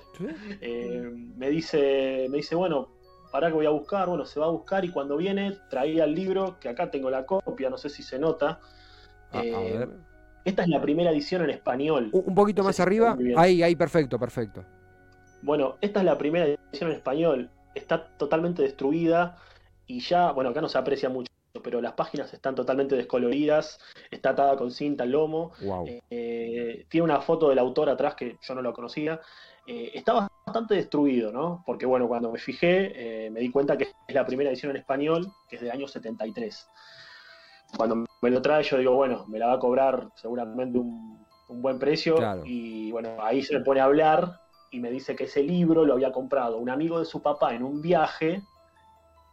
Eh, 0.60 1.10
me 1.36 1.50
dice, 1.50 2.26
me 2.30 2.38
dice, 2.38 2.54
bueno, 2.54 2.88
para 3.30 3.48
que 3.48 3.54
voy 3.54 3.66
a 3.66 3.70
buscar, 3.70 4.08
bueno, 4.08 4.24
se 4.26 4.38
va 4.40 4.46
a 4.46 4.50
buscar 4.50 4.84
y 4.84 4.90
cuando 4.90 5.16
viene 5.16 5.56
traía 5.70 6.04
el 6.04 6.14
libro, 6.14 6.58
que 6.60 6.68
acá 6.68 6.90
tengo 6.90 7.08
la 7.10 7.24
copia, 7.24 7.70
no 7.70 7.78
sé 7.78 7.88
si 7.88 8.02
se 8.02 8.18
nota. 8.18 8.60
A, 9.30 9.38
a 9.38 9.44
Eh, 9.44 9.78
ver. 9.78 9.88
Esta 10.44 10.62
es 10.62 10.68
la 10.68 10.82
primera 10.82 11.10
edición 11.10 11.42
en 11.42 11.50
español. 11.50 12.10
Un 12.12 12.34
poquito 12.34 12.62
no 12.62 12.68
más 12.68 12.80
arriba, 12.80 13.16
ahí, 13.36 13.62
ahí, 13.62 13.76
perfecto, 13.76 14.18
perfecto. 14.18 14.64
Bueno, 15.40 15.76
esta 15.80 16.00
es 16.00 16.04
la 16.06 16.18
primera 16.18 16.46
edición 16.46 16.90
en 16.90 16.96
español. 16.96 17.48
Está 17.74 18.08
totalmente 18.18 18.60
destruida 18.62 19.38
y 19.86 20.00
ya, 20.00 20.32
bueno, 20.32 20.50
acá 20.50 20.60
no 20.60 20.68
se 20.68 20.78
aprecia 20.78 21.08
mucho, 21.08 21.31
pero 21.60 21.80
las 21.80 21.92
páginas 21.92 22.32
están 22.32 22.54
totalmente 22.54 22.96
descoloridas. 22.96 23.78
Está 24.10 24.30
atada 24.30 24.56
con 24.56 24.70
cinta 24.70 25.04
al 25.04 25.10
lomo. 25.10 25.52
Wow. 25.62 25.86
eh, 26.10 26.86
tiene 26.88 27.04
una 27.04 27.20
foto 27.20 27.48
del 27.48 27.58
autor 27.58 27.90
atrás 27.90 28.14
que 28.14 28.38
yo 28.40 28.54
no 28.54 28.62
lo 28.62 28.72
conocía. 28.72 29.20
Eh, 29.66 29.90
está 29.94 30.28
bastante 30.44 30.74
destruido, 30.74 31.32
¿no? 31.32 31.62
Porque, 31.66 31.86
bueno, 31.86 32.08
cuando 32.08 32.32
me 32.32 32.38
fijé, 32.38 33.26
eh, 33.26 33.30
me 33.30 33.40
di 33.40 33.50
cuenta 33.50 33.76
que 33.76 33.84
es 33.84 34.14
la 34.14 34.26
primera 34.26 34.50
edición 34.50 34.70
en 34.70 34.78
español, 34.78 35.32
que 35.48 35.56
es 35.56 35.62
de 35.62 35.70
año 35.70 35.86
73. 35.86 36.68
Cuando 37.76 38.04
me 38.20 38.30
lo 38.30 38.42
trae, 38.42 38.62
yo 38.62 38.78
digo, 38.78 38.94
bueno, 38.94 39.24
me 39.28 39.38
la 39.38 39.46
va 39.46 39.54
a 39.54 39.58
cobrar 39.58 40.08
seguramente 40.14 40.78
un, 40.78 41.24
un 41.48 41.62
buen 41.62 41.78
precio. 41.78 42.16
Claro. 42.16 42.42
Y 42.44 42.90
bueno, 42.92 43.16
ahí 43.20 43.42
se 43.42 43.58
me 43.58 43.64
pone 43.64 43.80
a 43.80 43.84
hablar 43.84 44.40
y 44.70 44.80
me 44.80 44.90
dice 44.90 45.14
que 45.14 45.24
ese 45.24 45.42
libro 45.42 45.84
lo 45.84 45.92
había 45.92 46.12
comprado 46.12 46.58
un 46.58 46.70
amigo 46.70 46.98
de 46.98 47.04
su 47.04 47.22
papá 47.22 47.54
en 47.54 47.62
un 47.62 47.80
viaje 47.82 48.42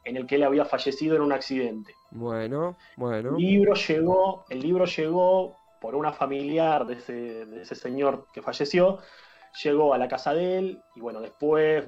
en 0.04 0.18
el 0.18 0.28
que 0.28 0.36
él 0.36 0.44
había 0.44 0.66
fallecido 0.66 1.16
en 1.16 1.22
un 1.22 1.32
accidente. 1.32 1.96
Bueno, 2.12 2.78
bueno. 2.96 3.32
El 3.32 3.44
libro 3.44 3.74
llegó, 3.76 4.46
el 4.50 4.62
libro 4.62 4.86
llegó 4.86 5.58
por 5.80 5.96
una 5.96 6.12
familiar 6.12 6.86
de 6.86 6.96
ese, 6.96 7.46
de 7.46 7.62
ese 7.62 7.76
señor 7.76 8.28
que 8.34 8.42
falleció, 8.42 9.00
llegó 9.64 9.94
a 9.94 9.98
la 9.98 10.08
casa 10.08 10.34
de 10.34 10.58
él 10.58 10.82
y 10.96 11.02
bueno, 11.02 11.22
después 11.22 11.86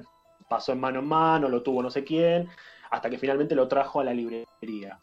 pasó 0.48 0.72
en 0.72 0.80
mano 0.80 1.00
en 1.00 1.06
mano, 1.06 1.48
lo 1.48 1.62
tuvo 1.62 1.82
no 1.82 1.90
sé 1.90 2.04
quién, 2.04 2.48
hasta 2.90 3.10
que 3.10 3.18
finalmente 3.18 3.54
lo 3.54 3.68
trajo 3.68 4.00
a 4.00 4.04
la 4.04 4.14
librería. 4.14 4.98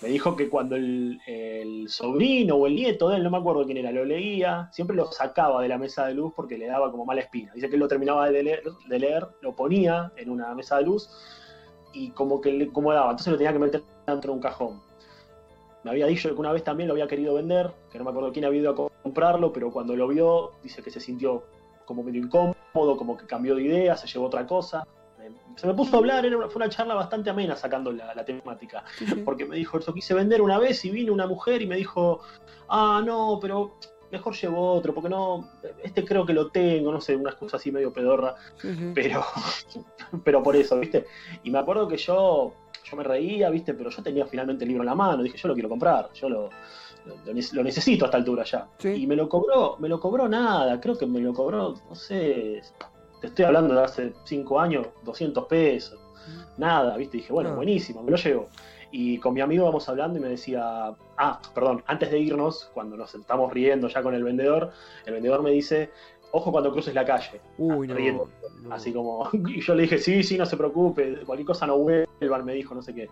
Me 0.00 0.08
dijo 0.08 0.34
que 0.34 0.48
cuando 0.48 0.74
el, 0.74 1.86
sobrino 1.88 2.56
o 2.56 2.66
el 2.66 2.74
nieto 2.74 3.08
de 3.08 3.16
él, 3.16 3.22
no 3.22 3.30
me 3.30 3.38
acuerdo 3.38 3.64
quién 3.64 3.78
era, 3.78 3.92
lo 3.92 4.04
leía, 4.04 4.68
siempre 4.72 4.96
lo 4.96 5.06
sacaba 5.12 5.62
de 5.62 5.68
la 5.68 5.78
mesa 5.78 6.06
de 6.06 6.14
luz 6.14 6.32
porque 6.34 6.58
le 6.58 6.66
daba 6.66 6.90
como 6.90 7.04
mala 7.04 7.20
espina. 7.20 7.52
Dice 7.54 7.68
que 7.68 7.76
él 7.76 7.80
lo 7.80 7.88
terminaba 7.88 8.28
de 8.28 8.42
leer, 8.42 8.62
de 8.88 8.98
leer 8.98 9.28
lo 9.42 9.54
ponía 9.54 10.12
en 10.16 10.30
una 10.30 10.54
mesa 10.54 10.78
de 10.78 10.84
luz 10.84 11.08
y 11.92 12.10
como 12.10 12.40
que 12.40 12.52
le 12.52 12.64
incomodaba, 12.64 13.10
entonces 13.10 13.30
lo 13.30 13.38
tenía 13.38 13.52
que 13.52 13.58
meter 13.58 13.82
dentro 14.06 14.32
de 14.32 14.36
un 14.36 14.42
cajón. 14.42 14.80
Me 15.84 15.90
había 15.90 16.06
dicho 16.06 16.28
que 16.28 16.40
una 16.40 16.52
vez 16.52 16.62
también 16.62 16.86
lo 16.88 16.94
había 16.94 17.08
querido 17.08 17.34
vender, 17.34 17.72
que 17.90 17.98
no 17.98 18.04
me 18.04 18.10
acuerdo 18.10 18.32
quién 18.32 18.44
había 18.44 18.60
ido 18.60 18.70
a 18.70 18.74
co- 18.74 18.92
comprarlo, 19.02 19.52
pero 19.52 19.70
cuando 19.72 19.96
lo 19.96 20.06
vio 20.08 20.52
dice 20.62 20.82
que 20.82 20.90
se 20.90 21.00
sintió 21.00 21.44
como 21.84 22.02
medio 22.04 22.22
incómodo, 22.22 22.96
como 22.96 23.16
que 23.16 23.26
cambió 23.26 23.56
de 23.56 23.62
idea, 23.62 23.96
se 23.96 24.06
llevó 24.06 24.26
otra 24.26 24.46
cosa. 24.46 24.86
Se 25.56 25.66
me 25.66 25.74
puso 25.74 25.96
a 25.96 25.98
hablar, 25.98 26.24
era 26.24 26.36
una- 26.36 26.48
fue 26.48 26.60
una 26.62 26.68
charla 26.68 26.94
bastante 26.94 27.30
amena 27.30 27.56
sacando 27.56 27.92
la, 27.92 28.14
la 28.14 28.24
temática, 28.24 28.84
porque 29.24 29.44
me 29.44 29.56
dijo, 29.56 29.78
eso 29.78 29.92
quise 29.92 30.14
vender 30.14 30.40
una 30.40 30.58
vez 30.58 30.84
y 30.84 30.90
vino 30.90 31.12
una 31.12 31.26
mujer 31.26 31.60
y 31.62 31.66
me 31.66 31.76
dijo, 31.76 32.20
ah, 32.68 33.02
no, 33.04 33.38
pero 33.40 33.74
mejor 34.10 34.34
llevo 34.34 34.72
otro, 34.74 34.94
porque 34.94 35.08
no, 35.08 35.48
este 35.82 36.04
creo 36.04 36.24
que 36.24 36.32
lo 36.32 36.50
tengo, 36.50 36.92
no 36.92 37.00
sé, 37.00 37.16
una 37.16 37.30
excusa 37.30 37.56
así 37.56 37.72
medio 37.72 37.92
pedorra 37.92 38.34
pero, 38.94 39.22
pero 40.24 40.42
por 40.42 40.54
eso, 40.56 40.78
¿viste? 40.78 41.06
Y 41.42 41.50
me 41.50 41.58
acuerdo 41.58 41.88
que 41.88 41.96
yo, 41.96 42.52
yo 42.84 42.96
me 42.96 43.02
reía, 43.04 43.50
¿viste? 43.50 43.74
Pero 43.74 43.90
yo 43.90 44.02
tenía 44.02 44.26
finalmente 44.26 44.64
el 44.64 44.68
libro 44.68 44.82
en 44.82 44.86
la 44.88 44.94
mano, 44.94 45.22
dije, 45.22 45.36
yo 45.38 45.48
lo 45.48 45.54
quiero 45.54 45.68
comprar, 45.68 46.10
yo 46.14 46.28
lo, 46.28 46.50
lo, 47.26 47.34
ne- 47.34 47.42
lo 47.52 47.62
necesito 47.62 48.04
a 48.04 48.08
esta 48.08 48.18
altura 48.18 48.44
ya. 48.44 48.68
Sí. 48.78 48.88
Y 48.88 49.06
me 49.06 49.16
lo 49.16 49.28
cobró, 49.28 49.76
me 49.78 49.88
lo 49.88 49.98
cobró 50.00 50.28
nada, 50.28 50.80
creo 50.80 50.96
que 50.96 51.06
me 51.06 51.20
lo 51.20 51.32
cobró, 51.32 51.74
no 51.88 51.94
sé, 51.94 52.62
te 53.20 53.26
estoy 53.28 53.44
hablando 53.44 53.74
de 53.74 53.82
hace 53.84 54.12
5 54.24 54.60
años, 54.60 54.86
200 55.04 55.44
pesos, 55.46 55.98
nada, 56.56 56.96
¿viste? 56.96 57.18
Dije, 57.18 57.32
bueno, 57.32 57.54
buenísimo, 57.54 58.02
me 58.02 58.10
lo 58.10 58.16
llevo. 58.16 58.48
Y 58.94 59.16
con 59.18 59.32
mi 59.32 59.40
amigo 59.40 59.64
vamos 59.64 59.88
hablando 59.88 60.18
y 60.18 60.22
me 60.22 60.28
decía, 60.28 60.94
ah, 61.16 61.40
perdón, 61.54 61.82
antes 61.86 62.10
de 62.10 62.18
irnos, 62.18 62.70
cuando 62.74 62.94
nos 62.94 63.14
estamos 63.14 63.50
riendo 63.50 63.88
ya 63.88 64.02
con 64.02 64.14
el 64.14 64.22
vendedor, 64.22 64.70
el 65.06 65.14
vendedor 65.14 65.42
me 65.42 65.50
dice, 65.50 65.90
ojo 66.32 66.50
cuando 66.50 66.72
cruces 66.72 66.94
la 66.94 67.04
calle. 67.04 67.40
Uy, 67.58 67.86
no. 67.86 67.94
riendo. 67.94 68.28
no. 68.62 68.74
Así 68.74 68.92
como, 68.92 69.28
y 69.32 69.60
yo 69.62 69.74
le 69.74 69.82
dije, 69.82 69.98
sí, 69.98 70.22
sí, 70.22 70.36
no 70.36 70.46
se 70.46 70.56
preocupe, 70.56 71.20
cualquier 71.24 71.46
cosa 71.46 71.66
no 71.66 71.78
vuelvan, 71.78 72.44
me 72.44 72.54
dijo, 72.54 72.74
no 72.74 72.82
sé 72.82 72.94
qué. 72.94 73.08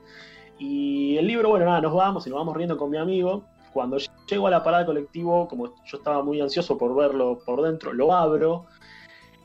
Y 0.59 1.17
el 1.17 1.27
libro, 1.27 1.49
bueno, 1.51 1.65
nada, 1.67 1.81
nos 1.81 1.95
vamos 1.95 2.27
y 2.27 2.31
nos 2.31 2.39
vamos 2.39 2.57
riendo 2.57 2.77
con 2.77 2.91
mi 2.91 2.99
amigo. 2.99 3.45
Cuando 3.73 3.99
llego 4.29 4.47
a 4.47 4.51
la 4.51 4.63
parada 4.65 4.83
de 4.83 4.87
colectivo, 4.87 5.47
como 5.49 5.69
yo 5.85 5.99
estaba 5.99 6.23
muy 6.23 6.41
ansioso 6.41 6.77
por 6.77 6.95
verlo 6.95 7.39
por 7.47 7.63
dentro, 7.63 7.93
lo 7.93 8.13
abro. 8.13 8.67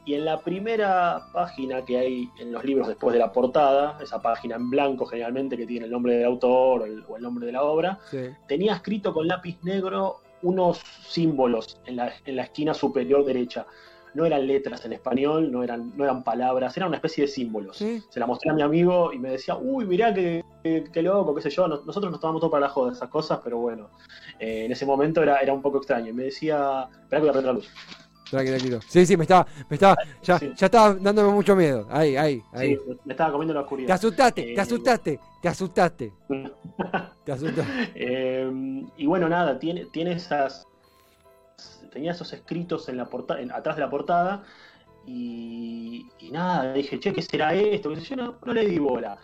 Y 0.08 0.14
en 0.14 0.26
la 0.26 0.40
primera 0.40 1.28
página 1.34 1.84
que 1.84 1.98
hay 1.98 2.30
en 2.40 2.52
los 2.52 2.64
libros 2.64 2.88
después 2.88 3.14
de 3.14 3.20
la 3.20 3.32
portada, 3.32 3.98
esa 4.02 4.22
página 4.22 4.56
en 4.56 4.70
blanco 4.70 5.06
generalmente 5.06 5.58
que 5.58 5.66
tiene 5.66 5.86
el 5.86 5.92
nombre 5.92 6.16
del 6.16 6.26
autor 6.26 6.82
o 6.82 6.86
el, 6.86 7.04
o 7.08 7.16
el 7.18 7.24
nombre 7.24 7.46
de 7.48 7.52
la 7.54 7.64
obra, 7.64 8.00
Sí. 8.12 8.20
tenía 8.48 8.74
escrito 8.76 9.14
con 9.14 9.28
lápiz 9.28 9.58
negro 9.64 10.18
unos 10.41 10.80
símbolos 11.08 11.80
en 11.86 11.95
la, 11.98 12.13
en 12.26 12.36
la 12.36 12.43
esquina 12.43 12.74
superior 12.74 13.26
derecha. 13.26 13.65
No 14.13 14.26
eran 14.26 14.48
letras 14.48 14.86
en 14.86 14.93
español, 14.93 15.52
no 15.52 15.62
eran, 15.62 15.91
no 15.98 16.06
eran 16.06 16.24
palabras, 16.24 16.78
eran 16.78 16.88
una 16.88 16.98
especie 16.98 17.26
de 17.26 17.28
símbolos. 17.28 17.76
Sí. 17.78 18.02
Se 18.10 18.17
la 18.19 18.26
mostré 18.26 18.50
a 18.50 18.54
mi 18.54 18.62
amigo 18.62 19.12
y 19.12 19.19
me 19.19 19.30
decía, 19.32 19.58
uy, 19.58 19.86
mirá 19.86 20.13
qué, 20.13 20.41
qué- 20.63 20.86
qué 20.93 21.02
loco, 21.02 21.36
qué 21.36 21.41
sé 21.41 21.50
yo. 21.50 21.67
Nos- 21.67 21.86
Nosotros 21.86 22.12
nos 22.12 22.21
tomamos 22.21 22.39
todo 22.39 22.50
para 22.50 22.67
la 22.67 22.69
joda 22.69 22.93
esas 22.93 23.10
cosas, 23.10 23.41
pero 23.43 23.58
bueno, 23.58 23.89
eh, 24.39 24.65
en 24.65 24.71
ese 24.71 24.86
momento 24.86 25.21
era, 25.21 25.39
era 25.39 25.52
un 25.52 25.62
poco 25.62 25.80
extraño. 25.80 26.12
Y 26.12 26.13
me 26.13 26.24
decía, 26.24 26.88
espera 27.02 27.19
que 27.19 27.28
voy 27.28 27.30
a 27.30 27.34
prender 27.34 27.45
la 27.45 27.60
luz. 27.60 27.69
Tranquilo, 28.30 28.58
tranquilo. 28.58 28.80
Sí, 28.88 29.06
sí, 29.06 29.16
me 29.18 29.24
estaba, 29.24 29.46
me 29.70 29.76
estaba, 29.76 29.96
ya, 30.24 30.40
Sí. 30.40 30.52
ya 30.56 30.66
estaba 30.66 30.94
dándome 30.96 31.30
mucho 31.32 31.56
miedo. 31.56 31.88
Ahí, 31.92 32.16
ahí, 32.18 32.42
ahí. 32.54 32.76
Sí, 32.76 32.82
me- 33.06 33.14
estaba 33.14 33.32
comiendo 33.32 33.54
la 33.54 33.60
Te 33.62 33.64
oscuridad. 33.66 33.92
asustaste, 33.96 34.52
Eh, 34.52 34.56
te 34.56 34.62
asustaste, 34.62 35.20
te 35.42 35.48
asustaste, 35.48 36.14
te 37.24 37.32
asustaste. 37.32 37.92
Eh, 37.96 38.84
y 38.98 39.06
bueno, 39.06 39.30
nada, 39.30 39.58
tiene, 39.60 39.86
tiene 39.86 40.14
esas. 40.14 40.66
Tenía 41.92 42.12
esos 42.12 42.34
escritos 42.34 42.90
en 42.90 42.98
la 42.98 43.06
porta- 43.06 43.40
en- 43.40 43.52
atrás 43.52 43.76
de 43.78 43.82
la 43.82 43.90
portada. 43.90 44.44
Y, 45.06 46.08
y 46.20 46.32
nada, 46.32 46.74
dije, 46.74 47.00
che, 47.00 47.14
¿qué 47.14 47.22
será 47.22 47.54
esto? 47.54 47.90
¿Qué 47.92 47.98
sé 48.02 48.06
yo? 48.08 48.16
No, 48.16 48.36
no 48.44 48.54
le 48.54 48.66
di 48.66 48.80
bola. 48.80 49.18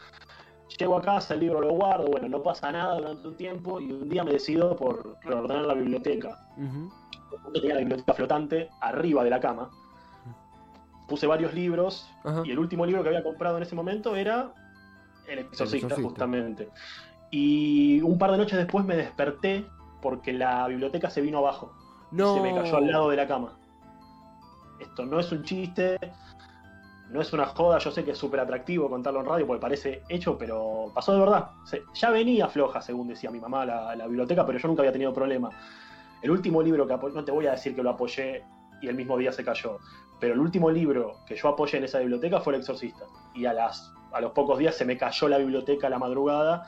Llego 0.78 0.98
a 0.98 1.02
casa, 1.02 1.34
el 1.34 1.42
libro 1.42 1.60
lo 1.60 1.72
guardo, 1.74 2.06
bueno, 2.08 2.30
no 2.30 2.42
pasa 2.42 2.72
nada 2.72 2.96
durante 2.96 3.28
un 3.28 3.36
tiempo. 3.36 3.80
Y 3.82 3.92
un 3.92 4.08
día 4.08 4.24
me 4.24 4.32
decido 4.32 4.76
por 4.76 5.18
reordenar 5.24 5.66
la 5.66 5.74
biblioteca. 5.74 6.40
Yo 6.58 6.64
tenía 7.54 7.74
la 7.76 7.80
biblioteca 7.80 8.13
flotante 8.13 8.70
arriba 8.82 9.24
de 9.24 9.30
la 9.30 9.39
cama. 9.39 9.70
Puse 11.08 11.28
varios 11.28 11.54
libros. 11.54 12.10
Ajá. 12.24 12.44
Y 12.46 12.52
el 12.52 12.60
último 12.60 12.86
libro 12.86 13.04
que 13.04 13.10
había 13.10 13.24
comprado 13.24 13.58
en 13.58 13.63
ese 13.63 13.76
momento 13.76 14.15
era 14.15 14.54
El 15.28 15.39
Exorcista, 15.39 15.88
Exorcista. 15.88 16.02
justamente. 16.02 16.70
Y 17.32 18.02
un 18.02 18.17
par 18.17 18.32
de 18.32 18.38
noches 18.38 18.58
después 18.58 18.86
me 18.86 18.96
desperté 18.96 19.65
porque 20.02 20.34
la 20.34 20.67
biblioteca 20.67 21.10
se 21.10 21.22
vino 21.22 21.38
abajo. 21.39 21.74
No. 22.12 22.36
Se 22.36 22.41
me 22.41 22.54
cayó 22.54 22.78
al 22.78 22.88
lado 22.91 23.10
de 23.10 23.17
la 23.17 23.28
cama. 23.28 23.54
Esto 24.80 25.06
no 25.06 25.20
es 25.20 25.32
un 25.32 25.44
chiste, 25.44 25.98
no 27.10 27.22
es 27.22 27.32
una 27.34 27.46
joda. 27.46 27.78
Yo 27.78 27.91
sé 27.91 28.04
que 28.04 28.12
es 28.12 28.17
súper 28.17 28.39
atractivo 28.39 28.89
contarlo 28.89 29.20
en 29.20 29.26
radio 29.28 29.46
porque 29.48 29.62
parece 29.62 30.04
hecho, 30.10 30.38
pero 30.38 30.91
pasó 30.96 31.13
de 31.13 31.20
verdad. 31.20 31.52
Se- 31.65 31.84
ya 31.94 32.10
venía 32.10 32.48
floja, 32.48 32.82
según 32.82 33.08
decía 33.08 33.30
mi 33.32 33.39
mamá, 33.39 33.65
la, 33.65 33.96
la 33.96 34.08
biblioteca, 34.08 34.46
pero 34.46 34.58
yo 34.60 34.67
nunca 34.67 34.82
había 34.82 34.91
tenido 34.91 35.13
problema. 35.13 35.50
El 36.21 36.31
último 36.31 36.62
libro 36.62 36.86
que 36.88 36.93
apoyé, 36.93 37.15
no 37.15 37.23
te 37.23 37.31
voy 37.31 37.47
a 37.47 37.51
decir 37.51 37.75
que 37.75 37.84
lo 37.84 37.89
apoyé 37.91 38.43
y 38.81 38.88
el 38.88 38.95
mismo 38.95 39.17
día 39.17 39.31
se 39.31 39.43
cayó, 39.43 39.79
pero 40.19 40.34
el 40.34 40.39
último 40.39 40.69
libro 40.69 41.17
que 41.27 41.36
yo 41.36 41.49
apoyé 41.49 41.77
en 41.77 41.86
esa 41.86 41.99
biblioteca 41.99 42.39
fue 42.41 42.53
El 42.53 42.60
Exorcista. 42.62 43.05
Y 43.34 43.45
a, 43.45 43.53
las, 43.53 43.91
a 44.12 44.21
los 44.21 44.31
pocos 44.31 44.60
días 44.60 44.75
se 44.75 44.86
me 44.86 44.97
cayó 44.97 45.27
la 45.27 45.38
biblioteca 45.38 45.88
a 45.88 45.89
la 45.89 45.99
madrugada 45.99 46.67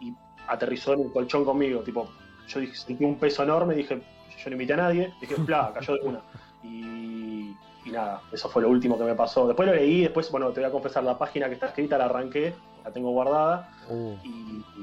y 0.00 0.12
aterrizó 0.48 0.92
en 0.94 1.00
un 1.00 1.10
colchón 1.10 1.44
conmigo. 1.44 1.80
Tipo, 1.80 2.08
yo 2.48 2.60
dije, 2.60 2.74
sentí 2.74 3.04
un 3.04 3.16
peso 3.16 3.42
enorme, 3.42 3.74
dije, 3.74 4.02
yo 4.42 4.50
no 4.50 4.52
invité 4.52 4.72
a 4.74 4.76
nadie, 4.76 5.12
dije, 5.20 5.34
bla, 5.38 5.70
cayó 5.74 5.94
de 5.94 6.00
una. 6.00 6.20
Y, 6.62 7.54
y 7.84 7.90
nada, 7.90 8.22
eso 8.32 8.48
fue 8.48 8.62
lo 8.62 8.68
último 8.68 8.98
que 8.98 9.04
me 9.04 9.14
pasó. 9.14 9.46
Después 9.46 9.68
lo 9.68 9.74
leí, 9.74 10.02
después, 10.02 10.30
bueno, 10.30 10.50
te 10.50 10.60
voy 10.60 10.68
a 10.68 10.72
confesar, 10.72 11.04
la 11.04 11.16
página 11.16 11.48
que 11.48 11.54
está 11.54 11.66
escrita 11.66 11.96
la 11.96 12.06
arranqué, 12.06 12.54
la 12.84 12.90
tengo 12.90 13.10
guardada, 13.10 13.70
Uh. 13.88 14.14
y, 14.22 14.64
y 14.78 14.79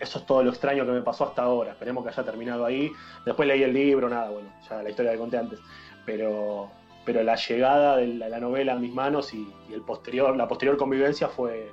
eso 0.00 0.18
es 0.18 0.26
todo 0.26 0.42
lo 0.42 0.50
extraño 0.50 0.86
que 0.86 0.92
me 0.92 1.02
pasó 1.02 1.24
hasta 1.24 1.42
ahora. 1.42 1.72
Esperemos 1.72 2.04
que 2.04 2.10
haya 2.10 2.22
terminado 2.22 2.64
ahí. 2.64 2.92
Después 3.24 3.48
leí 3.48 3.62
el 3.62 3.72
libro, 3.72 4.08
nada, 4.08 4.30
bueno, 4.30 4.48
ya 4.68 4.82
la 4.82 4.90
historia 4.90 5.12
que 5.12 5.18
conté 5.18 5.38
antes. 5.38 5.58
Pero, 6.06 6.70
pero 7.04 7.22
la 7.22 7.36
llegada 7.36 7.96
de 7.96 8.06
la, 8.06 8.28
la 8.28 8.40
novela 8.40 8.74
a 8.74 8.76
mis 8.76 8.92
manos 8.92 9.34
y, 9.34 9.52
el 9.72 9.82
posterior, 9.82 10.36
la 10.36 10.48
posterior 10.48 10.76
convivencia 10.76 11.28
fue 11.28 11.70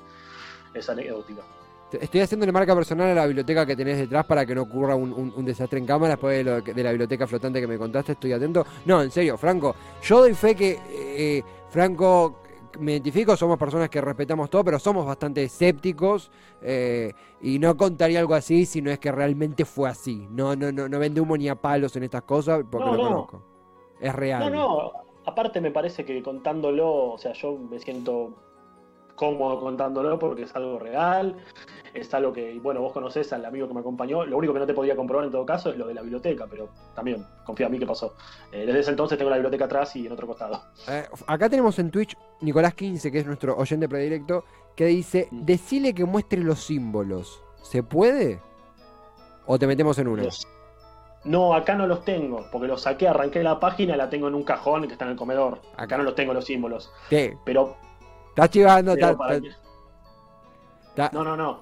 esa 0.74 0.94
anecdótica. 0.94 1.42
Estoy 1.92 2.22
haciéndole 2.22 2.52
marca 2.52 2.76
personal 2.76 3.12
a 3.12 3.14
la 3.14 3.26
biblioteca 3.28 3.66
que 3.66 3.76
tenés 3.76 4.00
detrás 4.00 4.26
para 4.26 4.46
que 4.46 4.56
no 4.56 4.64
ocurra 4.64 4.96
un, 4.96 5.46
desastre 5.46 5.80
en 5.80 5.86
cámara 5.86 6.14
después 6.16 6.44
de 6.44 6.84
la 6.84 6.90
biblioteca 6.90 7.28
flotante 7.28 7.62
que 7.62 7.68
me 7.68 7.78
contaste. 7.78 8.14
Estoy 8.14 8.34
atento. 8.34 8.66
No, 8.86 9.02
en 9.02 9.12
serio, 9.12 9.38
Franco. 9.38 9.76
Yo 10.02 10.20
doy 10.20 10.34
fe 10.34 10.56
que, 10.56 10.80
eh, 10.90 11.44
Franco, 11.70 12.42
me 12.80 12.94
identifico, 12.94 13.36
somos 13.38 13.58
personas 13.58 13.90
que 13.90 14.02
respetamos 14.02 14.50
todo, 14.50 14.64
pero 14.64 14.80
somos 14.80 15.06
bastante 15.06 15.44
escépticos 15.44 16.32
eh, 16.62 17.14
y 17.42 17.60
no 17.60 17.76
contaría 17.78 18.20
algo 18.20 18.34
así 18.34 18.66
si 18.66 18.82
no 18.82 18.92
es 18.92 19.00
que 19.00 19.12
realmente 19.12 19.66
fue 19.66 19.90
así. 19.90 20.28
No, 20.30 20.56
no, 20.56 20.72
no, 20.72 20.88
no 20.90 21.00
vende 21.00 21.22
humo 21.22 21.38
ni 21.38 21.48
a 21.50 21.56
palos 21.56 21.96
en 21.96 22.04
estas 22.04 22.24
cosas 22.24 22.64
porque 22.70 22.90
No, 22.90 22.96
lo 22.96 23.04
no. 23.04 23.10
conozco. 23.10 23.42
Es 24.00 24.14
real. 24.14 24.52
No, 24.52 24.58
no, 24.78 24.92
aparte 25.26 25.62
me 25.62 25.72
parece 25.72 26.06
que 26.06 26.22
contándolo, 26.22 27.14
o 27.14 27.18
sea, 27.18 27.34
yo 27.34 27.58
me 27.58 27.80
siento 27.80 28.34
cómodo 29.16 29.60
contándolo 29.62 30.20
porque 30.20 30.44
es 30.44 30.56
algo 30.56 30.78
real, 30.80 31.38
es 31.96 32.14
algo 32.14 32.34
que, 32.34 32.60
bueno, 32.60 32.82
vos 32.82 32.92
conocés 32.94 33.32
al 33.34 33.46
amigo 33.46 33.68
que 33.68 33.74
me 33.74 33.80
acompañó, 33.80 34.26
lo 34.26 34.38
único 34.38 34.54
que 34.54 34.60
no 34.60 34.66
te 34.66 34.74
podía 34.74 34.96
comprobar 34.96 35.26
en 35.26 35.32
todo 35.32 35.46
caso 35.46 35.70
es 35.70 35.78
lo 35.78 35.88
de 35.88 35.94
la 35.94 36.02
biblioteca, 36.02 36.46
pero 36.50 36.70
también, 36.94 37.26
confía 37.46 37.66
en 37.68 37.72
mí 37.72 37.80
que 37.80 37.86
pasó. 37.88 38.16
Eh, 38.52 38.66
desde 38.66 38.80
ese 38.82 38.90
entonces 38.92 39.18
tengo 39.18 39.30
la 39.30 39.38
biblioteca 39.38 39.66
atrás 39.66 39.96
y 39.96 40.06
en 40.06 40.12
otro 40.12 40.28
costado. 40.28 40.62
Eh, 40.88 41.08
acá 41.28 41.50
tenemos 41.50 41.78
en 41.80 41.92
Twitch 41.92 42.16
Nicolás15, 42.42 43.12
que 43.12 43.20
es 43.20 43.26
nuestro 43.26 43.56
oyente 43.58 43.88
predilecto, 43.90 44.44
que 44.76 44.86
dice, 44.86 45.28
Mm. 45.32 45.46
decile 45.46 45.94
que 45.94 46.06
muestre 46.06 46.40
los 46.42 46.60
símbolos. 46.64 47.42
¿Se 47.64 47.82
puede? 47.84 48.40
¿O 49.48 49.58
te 49.58 49.68
metemos 49.68 49.98
en 50.00 50.08
una? 50.08 50.24
Los- 50.24 50.48
No, 51.24 51.56
acá 51.56 51.74
no 51.76 51.88
los 51.88 52.06
tengo, 52.06 52.46
porque 52.52 52.68
los 52.68 52.82
saqué, 52.84 53.08
arranqué 53.08 53.42
la 53.42 53.60
página, 53.60 53.96
la 53.98 54.10
tengo 54.10 54.28
en 54.28 54.36
un 54.36 54.44
cajón 54.44 54.86
que 54.86 54.94
está 54.94 55.06
en 55.06 55.12
el 55.12 55.18
comedor. 55.18 55.60
Acá 55.76 55.98
no 55.98 56.04
los 56.04 56.14
tengo 56.14 56.34
los 56.34 56.46
símbolos, 56.46 56.92
¿Qué? 57.10 57.36
pero 57.44 57.76
¿Estás 58.30 58.50
chivando? 58.52 58.94
pero 58.94 59.08
¿Estás- 59.08 59.18
para 59.18 59.36
estás- 59.38 59.56
que- 59.56 60.90
estás- 60.90 61.14
No, 61.14 61.24
no, 61.24 61.36
no. 61.36 61.62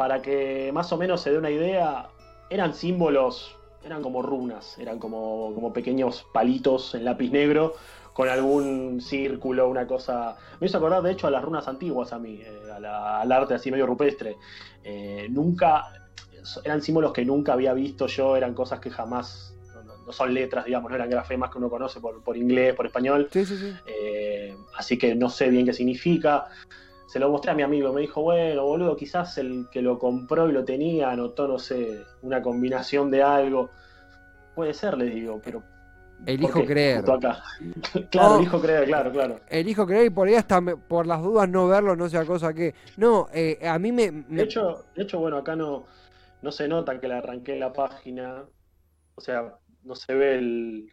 Para 0.00 0.22
que 0.22 0.70
más 0.72 0.90
o 0.94 0.96
menos 0.96 1.20
se 1.20 1.30
dé 1.30 1.36
una 1.36 1.50
idea, 1.50 2.08
eran 2.48 2.72
símbolos, 2.72 3.54
eran 3.84 4.00
como 4.00 4.22
runas, 4.22 4.78
eran 4.78 4.98
como, 4.98 5.52
como 5.54 5.74
pequeños 5.74 6.24
palitos 6.32 6.94
en 6.94 7.04
lápiz 7.04 7.30
negro 7.30 7.74
con 8.14 8.26
algún 8.30 9.02
círculo, 9.02 9.68
una 9.68 9.86
cosa. 9.86 10.38
Me 10.58 10.68
hizo 10.68 10.78
acordar, 10.78 11.02
de 11.02 11.12
hecho, 11.12 11.26
a 11.26 11.30
las 11.30 11.44
runas 11.44 11.68
antiguas 11.68 12.14
a 12.14 12.18
mí, 12.18 12.40
eh, 12.40 12.62
a 12.74 12.80
la- 12.80 13.20
al 13.20 13.30
arte 13.30 13.52
así 13.52 13.70
medio 13.70 13.84
rupestre. 13.84 14.38
Eh, 14.82 15.26
nunca, 15.30 15.84
eran 16.64 16.80
símbolos 16.80 17.12
que 17.12 17.26
nunca 17.26 17.52
había 17.52 17.74
visto 17.74 18.06
yo, 18.06 18.38
eran 18.38 18.54
cosas 18.54 18.80
que 18.80 18.88
jamás, 18.88 19.54
no, 20.06 20.10
son 20.14 20.32
letras, 20.32 20.64
digamos, 20.64 20.90
no 20.90 20.96
eran 20.96 21.10
grafemas 21.10 21.50
que 21.50 21.58
uno 21.58 21.68
conoce 21.68 22.00
por, 22.00 22.22
por 22.22 22.38
inglés, 22.38 22.74
por 22.74 22.86
español. 22.86 23.28
Sí, 23.30 23.44
sí, 23.44 23.54
sí. 23.54 23.74
Eh, 23.84 24.56
así 24.78 24.96
que 24.96 25.14
no 25.14 25.28
sé 25.28 25.50
bien 25.50 25.66
qué 25.66 25.74
significa. 25.74 26.46
Se 27.10 27.18
lo 27.18 27.28
mostré 27.28 27.50
a 27.50 27.54
mi 27.56 27.62
amigo, 27.64 27.92
me 27.92 28.02
dijo, 28.02 28.22
bueno, 28.22 28.64
boludo, 28.64 28.94
quizás 28.96 29.36
el 29.38 29.66
que 29.72 29.82
lo 29.82 29.98
compró 29.98 30.48
y 30.48 30.52
lo 30.52 30.64
tenía 30.64 31.10
anotó, 31.10 31.48
no 31.48 31.58
sé, 31.58 32.04
una 32.22 32.40
combinación 32.40 33.10
de 33.10 33.20
algo. 33.22 33.68
Puede 34.54 34.74
ser, 34.74 34.96
le 34.96 35.06
digo, 35.06 35.40
pero... 35.44 35.60
Elijo 36.24 36.64
creer. 36.64 36.98
Acá. 37.10 37.42
claro, 38.10 38.34
Oh. 38.34 38.38
elijo 38.38 38.60
creer, 38.60 38.84
claro, 38.84 39.10
claro. 39.10 39.40
Elijo 39.48 39.86
creer 39.86 40.06
y 40.06 40.10
por 40.10 40.28
ahí 40.28 40.34
hasta 40.34 40.60
me- 40.60 40.76
por 40.76 41.06
las 41.06 41.20
dudas 41.22 41.48
no 41.48 41.66
verlo, 41.66 41.96
no 41.96 42.08
sea 42.08 42.24
cosa 42.24 42.54
que... 42.54 42.74
No, 42.96 43.26
eh, 43.32 43.58
a 43.66 43.78
mí 43.80 43.90
me... 43.90 44.12
me- 44.12 44.36
De 44.36 44.42
hecho, 44.44 44.84
de 44.94 45.02
hecho, 45.02 45.18
bueno, 45.18 45.38
acá 45.38 45.56
no, 45.56 45.86
no 46.42 46.52
se 46.52 46.68
nota 46.68 47.00
que 47.00 47.08
le 47.08 47.14
arranqué 47.14 47.56
la 47.58 47.72
página. 47.72 48.44
O 49.16 49.20
sea, 49.20 49.56
no 49.82 49.94
se 49.96 50.14
ve 50.14 50.34
el, 50.36 50.92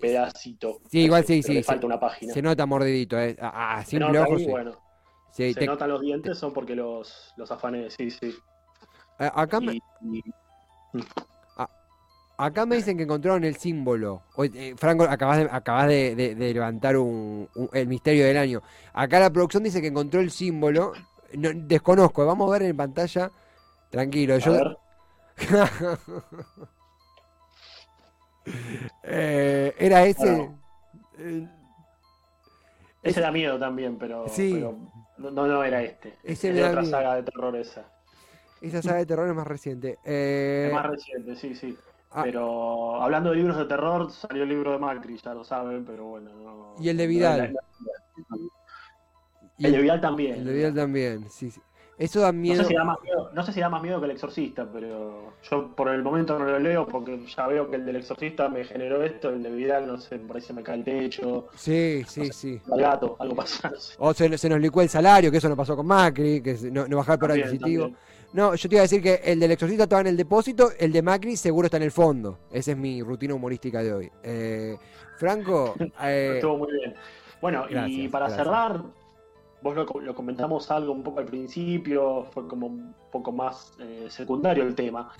pedacito. 0.00 0.80
sí, 0.90 1.00
igual 1.04 1.24
sí, 1.24 1.42
sí, 1.42 1.54
Le 1.54 1.62
falta 1.62 1.86
una 1.86 1.98
página. 1.98 2.34
se 2.34 2.42
nota 2.42 2.66
mordidito, 2.66 3.18
eh. 3.18 3.36
A, 3.40 3.78
a 3.78 3.84
simple 3.84 4.08
nota 4.12 4.28
ojo, 4.28 4.38
bueno, 4.50 4.83
Sí, 5.34 5.52
se 5.52 5.60
te- 5.60 5.66
notan 5.66 5.88
los 5.90 6.00
dientes, 6.00 6.38
son 6.38 6.52
porque 6.52 6.76
los, 6.76 7.34
los 7.36 7.50
afané, 7.50 7.90
sí, 7.90 8.08
sí. 8.10 8.32
a- 9.18 9.42
acá, 9.42 9.60
me, 9.60 9.74
Y- 9.74 9.82
y- 10.18 10.22
acá 12.38 12.64
me 12.66 12.76
dicen 12.76 12.96
que 12.96 13.02
encontraron 13.02 13.42
el 13.42 13.56
símbolo. 13.56 14.22
Eh, 14.38 14.74
Franco, 14.76 15.04
acabas 15.04 15.38
de, 15.38 15.48
acabas 15.50 15.88
de, 15.88 16.14
de- 16.14 16.34
de 16.36 16.54
levantar 16.54 16.96
un, 16.96 17.48
un- 17.56 17.68
el 17.72 17.88
misterio 17.88 18.24
del 18.26 18.36
año. 18.36 18.62
Acá 18.92 19.18
la 19.18 19.30
producción 19.30 19.64
dice 19.64 19.80
que 19.80 19.88
encontró 19.88 20.20
el 20.20 20.30
símbolo. 20.30 20.92
No, 21.34 21.48
desconozco, 21.52 22.24
vamos 22.24 22.48
a 22.48 22.52
ver 22.52 22.62
en 22.70 22.76
pantalla. 22.76 23.30
Tranquilo, 23.90 24.34
a 24.34 24.38
yo... 24.38 24.52
ver. 24.52 24.78
Eh, 29.02 29.74
era 29.78 30.04
ese... 30.04 30.26
Bueno. 30.30 30.58
eh, 31.18 31.48
Ese 33.02 33.20
da 33.20 33.30
miedo 33.32 33.58
también, 33.58 33.96
pero, 33.98 34.28
Sí. 34.28 34.50
pero 34.54 34.76
no, 35.18 35.30
no 35.30 35.64
era 35.64 35.82
este. 35.82 36.16
Ese 36.22 36.48
es 36.48 36.54
me 36.54 36.60
de 36.60 36.60
da 36.62 36.70
otra 36.70 36.84
saga 36.84 37.14
de 37.16 37.22
terror 37.22 37.56
esa. 37.56 37.84
esa 38.60 38.82
saga 38.82 38.98
de 38.98 39.06
terror 39.06 39.28
es 39.28 39.34
más 39.34 39.46
reciente. 39.46 39.98
Eh, 40.04 40.66
Es 40.68 40.72
más 40.74 40.86
reciente, 40.86 41.36
sí, 41.36 41.54
sí. 41.54 41.76
ah, 42.10 42.22
Pero 42.24 43.00
hablando 43.02 43.30
de 43.30 43.36
libros 43.36 43.56
de 43.56 43.64
terror, 43.66 44.10
salió 44.10 44.42
el 44.42 44.48
libro 44.48 44.72
de 44.72 44.78
Macri, 44.78 45.16
ya 45.18 45.34
lo 45.34 45.44
saben, 45.44 45.84
pero 45.84 46.04
bueno. 46.06 46.30
No, 46.32 46.74
Y 46.82 46.88
el 46.88 46.96
de 46.96 47.04
no 47.04 47.08
Vidal. 47.08 47.38
la- 47.54 47.60
y 49.56 49.66
el 49.66 49.72
de 49.72 49.78
Vidal 49.82 50.00
también. 50.00 50.34
el 50.36 50.44
de 50.44 50.52
Vidal 50.52 50.74
también, 50.74 51.30
sí, 51.30 51.50
sí. 51.50 51.60
Eso 51.96 52.20
da 52.20 52.32
No 52.32 52.38
miedo. 52.40 52.62
sé, 52.62 52.68
si 52.68 52.74
da 52.74 52.84
más 52.84 52.98
miedo, 53.02 53.30
no 53.32 53.42
sé 53.44 53.52
si 53.52 53.60
da 53.60 53.68
más 53.68 53.82
miedo 53.82 54.00
que 54.00 54.06
el 54.06 54.10
exorcista, 54.12 54.66
pero 54.72 55.32
yo 55.48 55.68
por 55.76 55.88
el 55.88 56.02
momento 56.02 56.36
no 56.38 56.44
lo 56.44 56.58
leo 56.58 56.86
porque 56.88 57.24
ya 57.26 57.46
veo 57.46 57.70
que 57.70 57.76
el 57.76 57.86
del 57.86 57.96
exorcista 57.96 58.48
me 58.48 58.64
generó 58.64 59.02
esto, 59.04 59.30
el 59.30 59.42
de 59.42 59.50
Vidal, 59.50 59.86
no 59.86 59.98
sé, 59.98 60.18
por 60.18 60.36
ahí 60.36 60.42
se 60.42 60.52
me 60.52 60.62
cae 60.62 60.76
el 60.78 60.84
techo, 60.84 61.46
Sí, 61.54 62.02
sí, 62.08 62.32
sí. 62.32 62.60
al 62.72 62.80
gato, 62.80 63.16
algo 63.20 63.36
pasa. 63.36 63.70
no 63.70 63.76
sé. 63.78 63.94
O 63.98 64.12
se, 64.12 64.36
se 64.38 64.48
nos 64.48 64.60
licuó 64.60 64.82
el 64.82 64.88
salario, 64.88 65.30
que 65.30 65.36
eso 65.38 65.48
no 65.48 65.56
pasó 65.56 65.76
con 65.76 65.86
Macri, 65.86 66.40
que 66.40 66.54
no, 66.72 66.88
no 66.88 66.96
bajaba 66.96 67.14
el 67.14 67.20
poder 67.20 67.44
adquisitivo. 67.44 67.90
No, 68.32 68.56
yo 68.56 68.68
te 68.68 68.74
iba 68.74 68.80
a 68.80 68.82
decir 68.82 69.00
que 69.00 69.20
el 69.24 69.38
del 69.38 69.52
exorcista 69.52 69.84
estaba 69.84 70.00
en 70.00 70.08
el 70.08 70.16
depósito, 70.16 70.70
el 70.76 70.90
de 70.90 71.02
Macri 71.02 71.36
seguro 71.36 71.66
está 71.66 71.76
en 71.76 71.84
el 71.84 71.92
fondo. 71.92 72.40
Esa 72.50 72.72
es 72.72 72.76
mi 72.76 73.00
rutina 73.00 73.32
humorística 73.34 73.80
de 73.80 73.92
hoy. 73.94 74.10
Eh, 74.24 74.76
Franco, 75.18 75.76
eh, 76.02 76.32
Estuvo 76.34 76.58
muy 76.58 76.72
bien. 76.72 76.94
Bueno, 77.40 77.66
y 77.70 78.08
para 78.08 78.26
gracias. 78.26 78.44
cerrar, 78.44 78.82
vos 79.64 79.74
lo, 79.74 79.86
lo 80.00 80.14
comentamos 80.14 80.70
algo 80.70 80.92
un 80.92 81.02
poco 81.02 81.20
al 81.20 81.24
principio, 81.24 82.26
fue 82.32 82.46
como 82.46 82.66
un 82.66 82.94
poco 83.10 83.32
más 83.32 83.72
eh, 83.80 84.06
secundario 84.10 84.62
el 84.62 84.74
tema, 84.74 85.10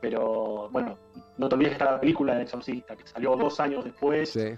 pero 0.00 0.68
bueno, 0.70 0.96
no 1.36 1.48
te 1.48 1.56
olvides 1.56 1.70
que 1.70 1.78
está 1.78 1.92
la 1.92 2.00
película 2.00 2.34
del 2.34 2.42
exorcista, 2.42 2.94
que 2.94 3.04
salió 3.08 3.34
dos 3.34 3.58
años 3.58 3.84
después, 3.84 4.30
sí. 4.30 4.50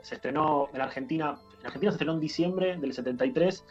se 0.00 0.14
estrenó 0.14 0.70
en 0.72 0.80
Argentina, 0.80 1.38
en 1.60 1.66
Argentina 1.66 1.92
se 1.92 1.96
estrenó 1.96 2.14
en 2.14 2.20
diciembre 2.20 2.78
del 2.78 2.94
73, 2.94 3.62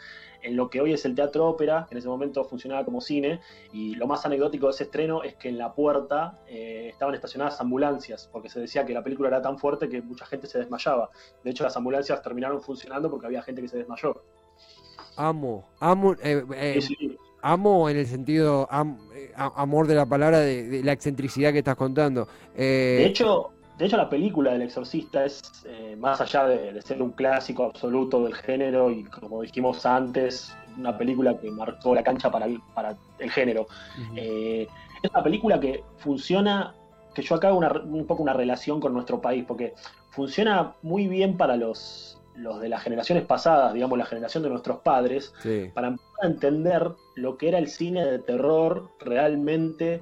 en 0.44 0.56
lo 0.56 0.70
que 0.70 0.82
hoy 0.82 0.94
es 0.94 1.04
el 1.06 1.16
Teatro 1.16 1.48
Ópera, 1.48 1.88
que 1.90 1.96
en 1.96 1.98
ese 1.98 2.08
momento 2.08 2.44
funcionaba 2.44 2.86
como 2.86 3.02
cine, 3.02 3.42
y 3.74 3.96
lo 3.96 4.06
más 4.06 4.24
anecdótico 4.24 4.68
de 4.68 4.74
ese 4.74 4.84
estreno 4.84 5.24
es 5.24 5.34
que 5.34 5.50
en 5.50 5.58
la 5.58 5.74
puerta 5.74 6.42
eh, 6.48 6.90
estaban 6.92 7.16
estacionadas 7.16 7.60
ambulancias, 7.60 8.30
porque 8.32 8.50
se 8.50 8.60
decía 8.60 8.86
que 8.86 8.94
la 8.94 9.04
película 9.04 9.30
era 9.30 9.42
tan 9.42 9.58
fuerte 9.58 9.90
que 9.90 10.04
mucha 10.04 10.28
gente 10.28 10.46
se 10.46 10.60
desmayaba. 10.60 11.10
De 11.44 11.50
hecho, 11.50 11.64
las 11.64 11.76
ambulancias 11.76 12.22
terminaron 12.22 12.62
funcionando 12.62 13.10
porque 13.10 13.26
había 13.26 13.42
gente 13.42 13.64
que 13.64 13.68
se 13.68 13.78
desmayó. 13.78 14.22
Amo, 15.18 15.64
amo, 15.80 16.14
eh, 16.22 16.44
eh, 16.56 16.82
Sí, 16.82 17.18
amo 17.42 17.90
en 17.90 17.98
el 17.98 18.06
sentido 18.06 18.68
am- 18.70 18.98
eh, 19.14 19.32
amor 19.36 19.88
de 19.88 19.96
la 19.96 20.06
palabra 20.06 20.40
de, 20.40 20.68
de 20.68 20.84
la 20.84 20.92
excentricidad 20.92 21.52
que 21.54 21.60
estás 21.60 21.76
contando. 21.76 22.28
Eh, 22.56 22.98
De 22.98 23.06
hecho, 23.06 23.52
de 23.78 23.86
hecho, 23.86 23.98
la 23.98 24.10
película 24.10 24.52
del 24.54 24.64
exorcista 24.64 25.26
es, 25.26 25.42
eh, 25.66 25.96
más 26.00 26.20
allá 26.22 26.48
de, 26.48 26.74
de 26.74 26.82
ser 26.82 27.02
un 27.02 27.12
clásico 27.12 27.64
absoluto 27.66 28.24
del 28.24 28.34
género 28.36 28.90
y 28.92 29.04
como 29.06 29.42
dijimos 29.42 29.86
antes, 29.86 30.54
una 30.78 30.98
película 30.98 31.38
que 31.40 31.50
marcó 31.52 31.94
la 31.96 32.04
cancha 32.04 32.30
para 32.32 32.46
el, 32.46 32.60
para 32.74 32.98
el 33.20 33.32
género. 33.32 33.68
Eh, 34.16 34.68
es 35.02 35.12
una 35.12 35.24
película 35.24 35.60
que 35.60 35.84
funciona, 35.98 36.74
que 37.14 37.22
yo 37.22 37.36
acá 37.36 37.50
hago 37.50 37.58
una- 37.58 37.72
un 37.72 38.06
poco 38.06 38.24
una 38.24 38.34
relación 38.34 38.80
con 38.82 38.94
nuestro 38.94 39.22
país, 39.22 39.46
porque 39.48 39.74
funciona 40.12 40.76
muy 40.82 41.08
bien 41.08 41.38
para 41.38 41.56
los, 41.58 42.18
los 42.36 42.60
de 42.60 42.70
las 42.70 42.84
generaciones 42.84 43.26
pasadas, 43.26 43.74
digamos 43.74 43.98
la 43.98 44.06
generación 44.06 44.44
de 44.44 44.50
nuestros 44.50 44.80
padres, 44.80 45.34
sí. 45.42 45.70
para 45.74 45.88
empezar 45.88 46.14
a 46.22 46.28
entender 46.28 46.92
lo 47.16 47.38
que 47.38 47.48
era 47.48 47.58
el 47.58 47.68
cine 47.68 48.06
de 48.06 48.20
terror 48.20 48.90
realmente 49.00 50.02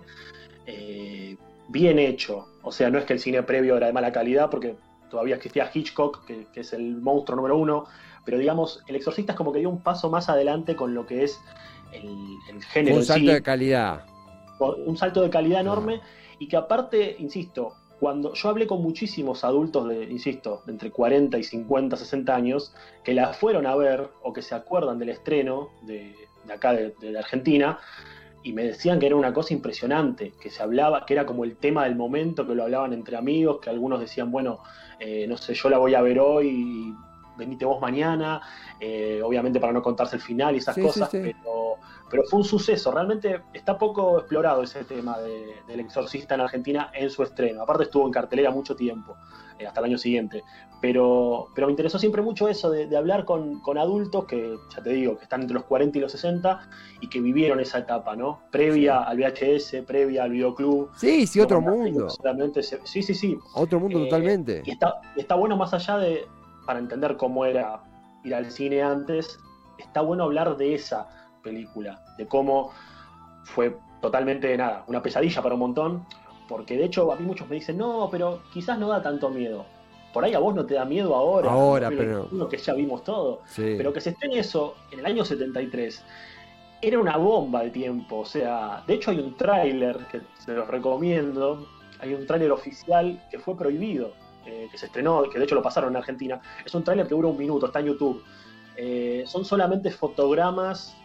eh, 0.66 1.38
bien 1.70 2.00
hecho. 2.00 2.48
O 2.64 2.72
sea, 2.72 2.90
no 2.90 2.98
es 2.98 3.06
que 3.06 3.14
el 3.14 3.20
cine 3.20 3.44
previo 3.44 3.78
era 3.78 3.88
de 3.88 3.94
mala 3.94 4.12
calidad, 4.12 4.50
porque 4.50 4.76
todavía 5.10 5.36
existía 5.36 5.70
Hitchcock, 5.72 6.26
que, 6.26 6.48
que 6.54 6.62
es 6.62 6.74
el 6.74 6.98
monstruo 6.98 7.36
número 7.36 7.58
uno, 7.58 7.86
pero 8.26 8.38
digamos, 8.38 8.84
El 8.88 8.96
Exorcista 8.96 9.34
es 9.34 9.38
como 9.38 9.52
que 9.52 9.60
dio 9.60 9.70
un 9.70 9.82
paso 9.82 10.10
más 10.10 10.30
adelante 10.30 10.76
con 10.76 10.94
lo 10.94 11.06
que 11.06 11.24
es 11.24 11.40
el, 11.92 12.38
el 12.50 12.64
género 12.64 12.98
un 12.98 13.06
salto 13.06 13.28
sí, 13.28 13.34
de 13.34 13.42
calidad. 13.44 14.06
un 14.60 14.98
salto 14.98 15.22
de 15.22 15.30
calidad 15.30 15.62
enorme 15.62 16.02
y 16.40 16.48
que 16.48 16.58
aparte, 16.58 17.16
insisto, 17.20 17.76
cuando 18.00 18.34
yo 18.34 18.50
hablé 18.50 18.68
con 18.68 18.82
muchísimos 18.82 19.44
adultos 19.44 19.88
de, 19.88 20.04
insisto, 20.06 20.62
de 20.66 20.74
entre 20.74 20.92
40 20.92 21.38
y 21.38 21.44
50, 21.44 21.96
60 21.96 22.36
años, 22.36 22.74
que 23.04 23.14
la 23.14 23.34
fueron 23.34 23.66
a 23.66 23.76
ver 23.76 24.10
o 24.22 24.34
que 24.34 24.42
se 24.42 24.56
acuerdan 24.56 25.00
del 25.00 25.10
estreno 25.10 25.70
de, 25.84 26.16
acá 26.54 26.74
de, 26.74 27.18
Argentina, 27.18 27.80
y 28.44 28.52
me 28.52 28.66
decían 28.66 29.00
que 29.00 29.06
era 29.06 29.16
una 29.16 29.34
cosa 29.34 29.54
impresionante, 29.54 30.34
que 30.42 30.50
se 30.50 30.62
hablaba, 30.62 31.06
que 31.06 31.14
era 31.14 31.26
como 31.26 31.46
el 31.46 31.56
tema 31.56 31.86
del 31.86 31.96
momento, 31.96 32.46
que 32.46 32.56
lo 32.56 32.64
hablaban 32.64 32.92
entre 32.92 33.16
amigos, 33.16 33.60
que 33.62 33.70
algunos 33.70 34.02
decían, 34.02 34.32
bueno, 34.32 34.60
eh, 35.00 35.26
no 35.28 35.38
sé, 35.38 35.54
yo 35.54 35.70
la 35.70 35.78
voy 35.78 35.96
a 35.96 36.02
ver 36.02 36.20
hoy 36.20 36.50
y 36.50 36.94
venite 37.38 37.66
vos 37.66 37.82
mañana, 37.82 38.42
eh, 38.80 39.22
obviamente 39.24 39.60
para 39.60 39.74
no 39.74 39.82
contarse 39.82 40.18
el 40.18 40.22
final 40.22 40.56
y 40.56 40.58
esas 40.58 40.78
cosas, 40.78 41.10
Pero, 41.10 41.78
pero 42.10 42.24
fue 42.24 42.40
un 42.40 42.46
suceso. 42.46 42.92
Realmente 42.92 43.42
está 43.54 43.78
poco 43.78 44.20
explorado 44.20 44.64
ese 44.64 44.84
tema 44.84 45.18
del 45.20 45.80
exorcista 45.80 46.36
en 46.36 46.42
Argentina 46.42 46.92
en 46.94 47.10
su 47.10 47.24
estreno. 47.24 47.64
Aparte 47.64 47.84
estuvo 47.84 48.06
en 48.06 48.12
cartelera 48.12 48.52
mucho 48.52 48.76
tiempo, 48.76 49.16
eh, 49.58 49.66
hasta 49.66 49.80
el 49.80 49.88
año 49.88 49.98
siguiente. 49.98 50.44
Pero, 50.82 51.48
pero 51.56 51.68
me 51.68 51.72
interesó 51.72 51.98
siempre 51.98 52.22
mucho 52.22 52.50
eso 52.50 52.70
de, 52.70 52.96
hablar 52.98 53.24
con, 53.24 53.62
adultos 53.78 54.26
que, 54.26 54.58
ya 54.76 54.84
te 54.84 54.90
digo, 54.90 55.18
que 55.18 55.24
están 55.24 55.42
entre 55.42 55.56
los 55.56 55.64
40 55.64 55.98
y 55.98 56.02
los 56.02 56.12
60 56.12 56.70
y 57.00 57.08
que 57.08 57.22
vivieron 57.22 57.60
esa 57.62 57.80
etapa, 57.80 58.16
¿no? 58.16 58.42
Previa 58.52 59.02
al 59.04 59.18
VHS, 59.18 59.84
previa 59.88 60.24
al 60.24 60.32
videoclub. 60.32 60.90
Sí, 60.98 61.26
sí, 61.26 61.40
otro 61.40 61.62
mundo. 61.62 62.10
sí, 62.84 63.02
sí, 63.02 63.14
sí. 63.14 63.40
Otro 63.56 63.80
mundo 63.80 64.00
eh, 64.00 64.04
totalmente. 64.04 64.62
Y 64.66 64.72
está, 64.72 65.00
está 65.16 65.36
bueno 65.36 65.56
más 65.56 65.74
allá 65.74 65.98
de, 65.98 66.28
para 66.66 66.80
entender 66.80 67.16
cómo 67.16 67.46
era 67.46 67.82
ir 68.24 68.36
al 68.36 68.52
cine 68.52 68.82
antes, 68.82 69.40
está 69.78 70.02
bueno 70.02 70.26
hablar 70.26 70.58
de 70.58 70.76
esa 70.76 71.23
película, 71.44 72.02
de 72.18 72.26
cómo 72.28 72.72
fue 73.44 73.78
totalmente 74.02 74.56
nada, 74.58 74.84
una 74.88 75.02
pesadilla 75.02 75.42
para 75.42 75.56
un 75.56 75.60
montón, 75.60 76.06
porque 76.48 76.78
de 76.78 76.86
hecho 76.86 77.12
a 77.12 77.16
mí 77.16 77.26
muchos 77.26 77.48
me 77.50 77.56
dicen, 77.56 77.78
no, 77.78 78.10
pero 78.12 78.42
quizás 78.54 78.78
no 78.80 78.90
da 78.90 79.02
tanto 79.02 79.30
miedo. 79.30 79.66
Por 80.14 80.24
ahí 80.24 80.34
a 80.34 80.40
vos 80.40 80.54
no 80.54 80.66
te 80.66 80.76
da 80.76 80.86
miedo 80.86 81.16
ahora, 81.16 81.52
ahora 81.52 81.90
pero 81.90 82.50
que 82.50 82.58
ya 82.58 82.74
vimos 82.74 83.04
todo, 83.04 83.42
pero 83.56 83.92
que 83.92 84.02
se 84.02 84.12
esté 84.12 84.28
en 84.28 84.34
eso 84.34 84.76
en 84.92 85.00
el 85.00 85.06
año 85.06 85.26
73 85.26 86.04
era 86.82 87.00
una 87.00 87.18
bomba 87.18 87.64
de 87.64 87.70
tiempo, 87.70 88.20
o 88.20 88.26
sea, 88.26 88.84
de 88.86 88.96
hecho 88.96 89.12
hay 89.12 89.20
un 89.20 89.38
tráiler 89.38 89.98
que 90.12 90.22
se 90.38 90.54
los 90.54 90.68
recomiendo, 90.68 91.66
hay 92.00 92.14
un 92.14 92.28
tráiler 92.28 92.52
oficial 92.52 93.26
que 93.32 93.40
fue 93.40 93.56
prohibido 93.56 94.12
eh, 94.46 94.68
que 94.70 94.78
se 94.78 94.88
estrenó, 94.88 95.24
que 95.30 95.40
de 95.40 95.46
hecho 95.46 95.56
lo 95.56 95.62
pasaron 95.62 95.92
en 95.92 95.98
Argentina, 95.98 96.42
es 96.66 96.76
un 96.76 96.84
tráiler 96.84 97.08
que 97.08 97.16
dura 97.16 97.30
un 97.30 97.38
minuto, 97.38 97.68
está 97.68 97.80
en 97.80 97.86
YouTube. 97.86 98.22
Eh, 98.76 99.24
son 99.26 99.46
solamente 99.46 99.90
fotogramas, 99.90 100.98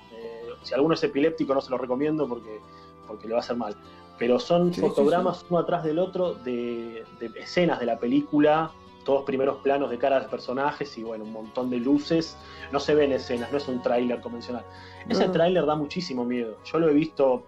si 0.62 0.75
alguno 0.75 0.94
es 0.94 1.03
epiléptico 1.03 1.55
no 1.55 1.61
se 1.61 1.71
lo 1.71 1.79
recomiendo 1.79 2.29
porque, 2.29 2.61
porque 3.07 3.27
le 3.27 3.35
va 3.35 3.40
a 3.40 3.42
hacer 3.42 3.57
mal, 3.57 3.77
pero 4.18 4.38
son 4.38 4.75
fotogramas 4.75 5.44
uno 5.49 5.61
atrás 5.61 5.85
del 5.85 5.99
otro 5.99 6.35
de, 6.35 7.05
escenas 7.37 7.79
de 7.79 7.87
la 7.87 7.99
película, 7.99 8.71
todos 9.05 9.25
primeros 9.25 9.59
planos 9.59 9.90
de 9.90 9.99
cara 9.99 10.21
de 10.21 10.29
personajes 10.29 10.99
y 10.99 11.03
bueno, 11.03 11.25
un 11.25 11.33
montón 11.33 11.71
de 11.71 11.79
luces. 11.79 12.37
No 12.73 12.81
se 12.81 12.94
ven 12.94 13.12
escenas, 13.12 13.51
no 13.51 13.59
es 13.59 13.68
un 13.68 13.81
tráiler 13.81 14.21
convencional. 14.21 14.64
Ese 15.09 15.29
tráiler 15.29 15.64
da 15.64 15.77
muchísimo 15.77 16.25
miedo. 16.25 16.57
Yo 16.64 16.79
lo 16.79 16.90
he 16.90 16.92
visto 16.92 17.44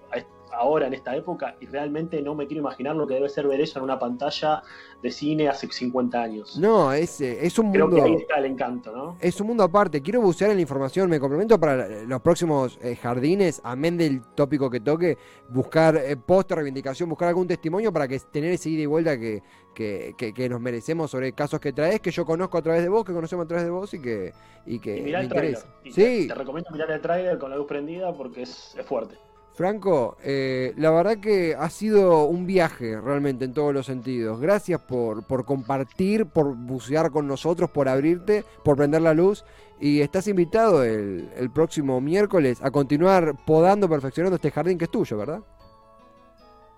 ahora 0.53 0.87
en 0.87 0.95
esta 0.95 1.15
época 1.17 1.57
y 1.61 1.67
realmente 1.67 2.21
no 2.23 2.35
me 2.35 2.47
quiero 2.47 2.61
imaginar 2.61 2.97
lo 2.97 3.07
que 3.07 3.15
debe 3.15 3.29
ser 3.29 3.47
ver 3.47 3.61
eso 3.61 3.79
en 3.79 3.85
una 3.85 3.99
pantalla 3.99 4.63
de 5.03 5.11
cine 5.11 5.49
hace 5.49 5.67
50 5.71 6.23
años. 6.23 6.59
No, 6.59 6.93
es, 6.93 7.21
eh, 7.21 7.39
es 7.45 7.59
un 7.59 7.67
mundo. 7.67 7.89
Creo 7.89 8.05
que 8.05 8.11
ahí 8.11 8.15
está 8.17 8.39
el 8.39 8.47
encanto, 8.47 8.93
¿no? 8.93 9.17
Es 9.21 9.41
un 9.41 9.47
mundo 9.47 9.63
aparte. 9.63 10.03
Quiero 10.03 10.21
bucear 10.21 10.51
en 10.51 10.57
la 10.57 10.63
información. 10.63 11.09
Me 11.09 11.19
comprometo 11.19 11.59
para 11.59 12.05
los 12.05 12.21
próximos 12.21 12.79
eh, 12.83 12.97
jardines, 12.97 13.61
amén 13.65 13.97
del 13.97 14.23
tópico 14.35 14.71
que 14.71 14.81
toque, 14.81 15.17
buscar 15.49 15.97
eh, 15.97 16.17
post 16.17 16.51
reivindicación, 16.51 17.09
buscar 17.09 17.29
algún 17.29 17.47
testimonio 17.47 17.93
para 17.93 18.07
que 18.07 18.19
tener 18.19 18.53
ese 18.53 18.71
ida 18.71 18.83
y 18.83 18.87
vuelta 18.87 19.19
que, 19.19 19.43
que, 19.75 20.49
nos 20.49 20.61
merecemos 20.61 21.11
sobre 21.11 21.33
casos 21.33 21.61
que 21.61 21.73
traes, 21.73 22.01
que 22.01 22.11
yo 22.11 22.25
conozco 22.25 22.59
a 22.59 22.63
través 22.63 22.83
de 22.83 22.89
vos, 22.89 23.05
que 23.05 23.13
conocemos 23.13 23.45
a 23.45 23.49
través 23.49 23.65
de 23.65 23.71
vos 23.71 23.95
y 23.95 24.01
que, 24.01 24.33
y 24.67 24.79
que 24.79 25.01
me 25.01 25.23
interesa. 25.23 25.67
sí. 25.91 26.29
Te, 26.29 26.35
recomiendo 26.35 26.71
mirar 26.71 26.91
el 26.91 27.01
trailer 27.01 27.39
con 27.39 27.51
la 27.51 27.57
luz 27.57 27.67
prendida 27.67 28.13
porque 28.13 28.43
es, 28.43 28.75
es 28.79 28.85
fuerte. 28.85 29.17
Franco, 29.61 30.17
eh, 30.25 30.73
la 30.79 30.91
verdad 30.91 31.19
que 31.19 31.55
ha 31.55 31.69
sido 31.69 32.25
un 32.25 32.47
viaje 32.47 32.99
realmente 32.99 33.45
en 33.45 33.53
todos 33.53 33.75
los 33.75 33.85
sentidos. 33.85 34.41
Gracias 34.41 34.81
por, 34.81 35.23
por 35.25 35.45
compartir, 35.45 36.25
por 36.25 36.57
bucear 36.57 37.11
con 37.11 37.27
nosotros, 37.27 37.69
por 37.69 37.87
abrirte, 37.87 38.43
por 38.65 38.79
prender 38.79 39.03
la 39.03 39.13
luz. 39.13 39.45
Y 39.79 40.01
estás 40.01 40.29
invitado 40.29 40.83
el, 40.83 41.29
el 41.37 41.51
próximo 41.51 42.01
miércoles 42.01 42.59
a 42.63 42.71
continuar 42.71 43.35
podando, 43.45 43.87
perfeccionando 43.87 44.37
este 44.37 44.51
jardín 44.51 44.79
que 44.79 44.87
es 44.87 44.91
tuyo, 44.91 45.19
¿verdad? 45.19 45.41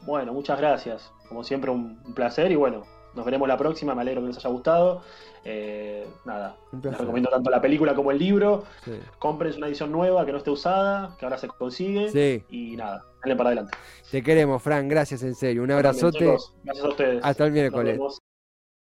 Bueno, 0.00 0.32
muchas 0.32 0.58
gracias. 0.58 1.12
Como 1.28 1.44
siempre, 1.44 1.70
un 1.70 2.02
placer 2.16 2.50
y 2.50 2.56
bueno, 2.56 2.82
nos 3.14 3.24
veremos 3.24 3.48
la 3.48 3.56
próxima, 3.56 3.94
me 3.94 4.02
alegro 4.02 4.22
que 4.22 4.28
les 4.28 4.36
haya 4.38 4.50
gustado. 4.50 5.02
Eh, 5.44 6.06
nada, 6.24 6.56
les 6.82 6.96
recomiendo 6.96 7.28
tanto 7.30 7.50
la 7.50 7.60
película 7.60 7.94
como 7.94 8.10
el 8.10 8.18
libro. 8.18 8.64
Sí. 8.84 8.92
Compren 9.18 9.56
una 9.56 9.66
edición 9.66 9.90
nueva 9.90 10.24
que 10.24 10.32
no 10.32 10.38
esté 10.38 10.50
usada, 10.50 11.16
que 11.18 11.24
ahora 11.24 11.38
se 11.38 11.48
consigue. 11.48 12.44
Y 12.48 12.76
nada, 12.76 13.04
dale 13.22 13.36
para 13.36 13.48
adelante. 13.48 13.76
Te 14.10 14.22
queremos, 14.22 14.62
Fran, 14.62 14.88
gracias 14.88 15.22
en 15.22 15.34
serio. 15.34 15.62
Un 15.62 15.72
abrazote. 15.72 16.36
gracias 16.62 16.84
a 16.84 16.88
ustedes. 16.88 17.20
Hasta 17.24 17.44
el 17.44 17.52
miércoles. 17.52 17.98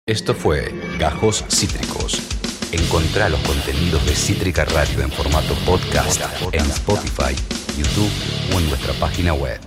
Esto 0.06 0.34
fue 0.34 0.74
Gajos 1.00 1.46
Cítricos. 1.48 2.20
Encontrá 2.74 3.30
los 3.30 3.40
contenidos 3.42 4.04
de 4.06 4.16
Cítrica 4.16 4.66
Radio 4.66 5.04
en 5.04 5.12
formato 5.12 5.54
podcast 5.66 6.22
en 6.52 6.62
Spotify, 6.62 7.36
YouTube 7.78 8.12
o 8.54 8.60
en 8.60 8.68
nuestra 8.68 8.94
página 8.94 9.34
web. 9.34 9.62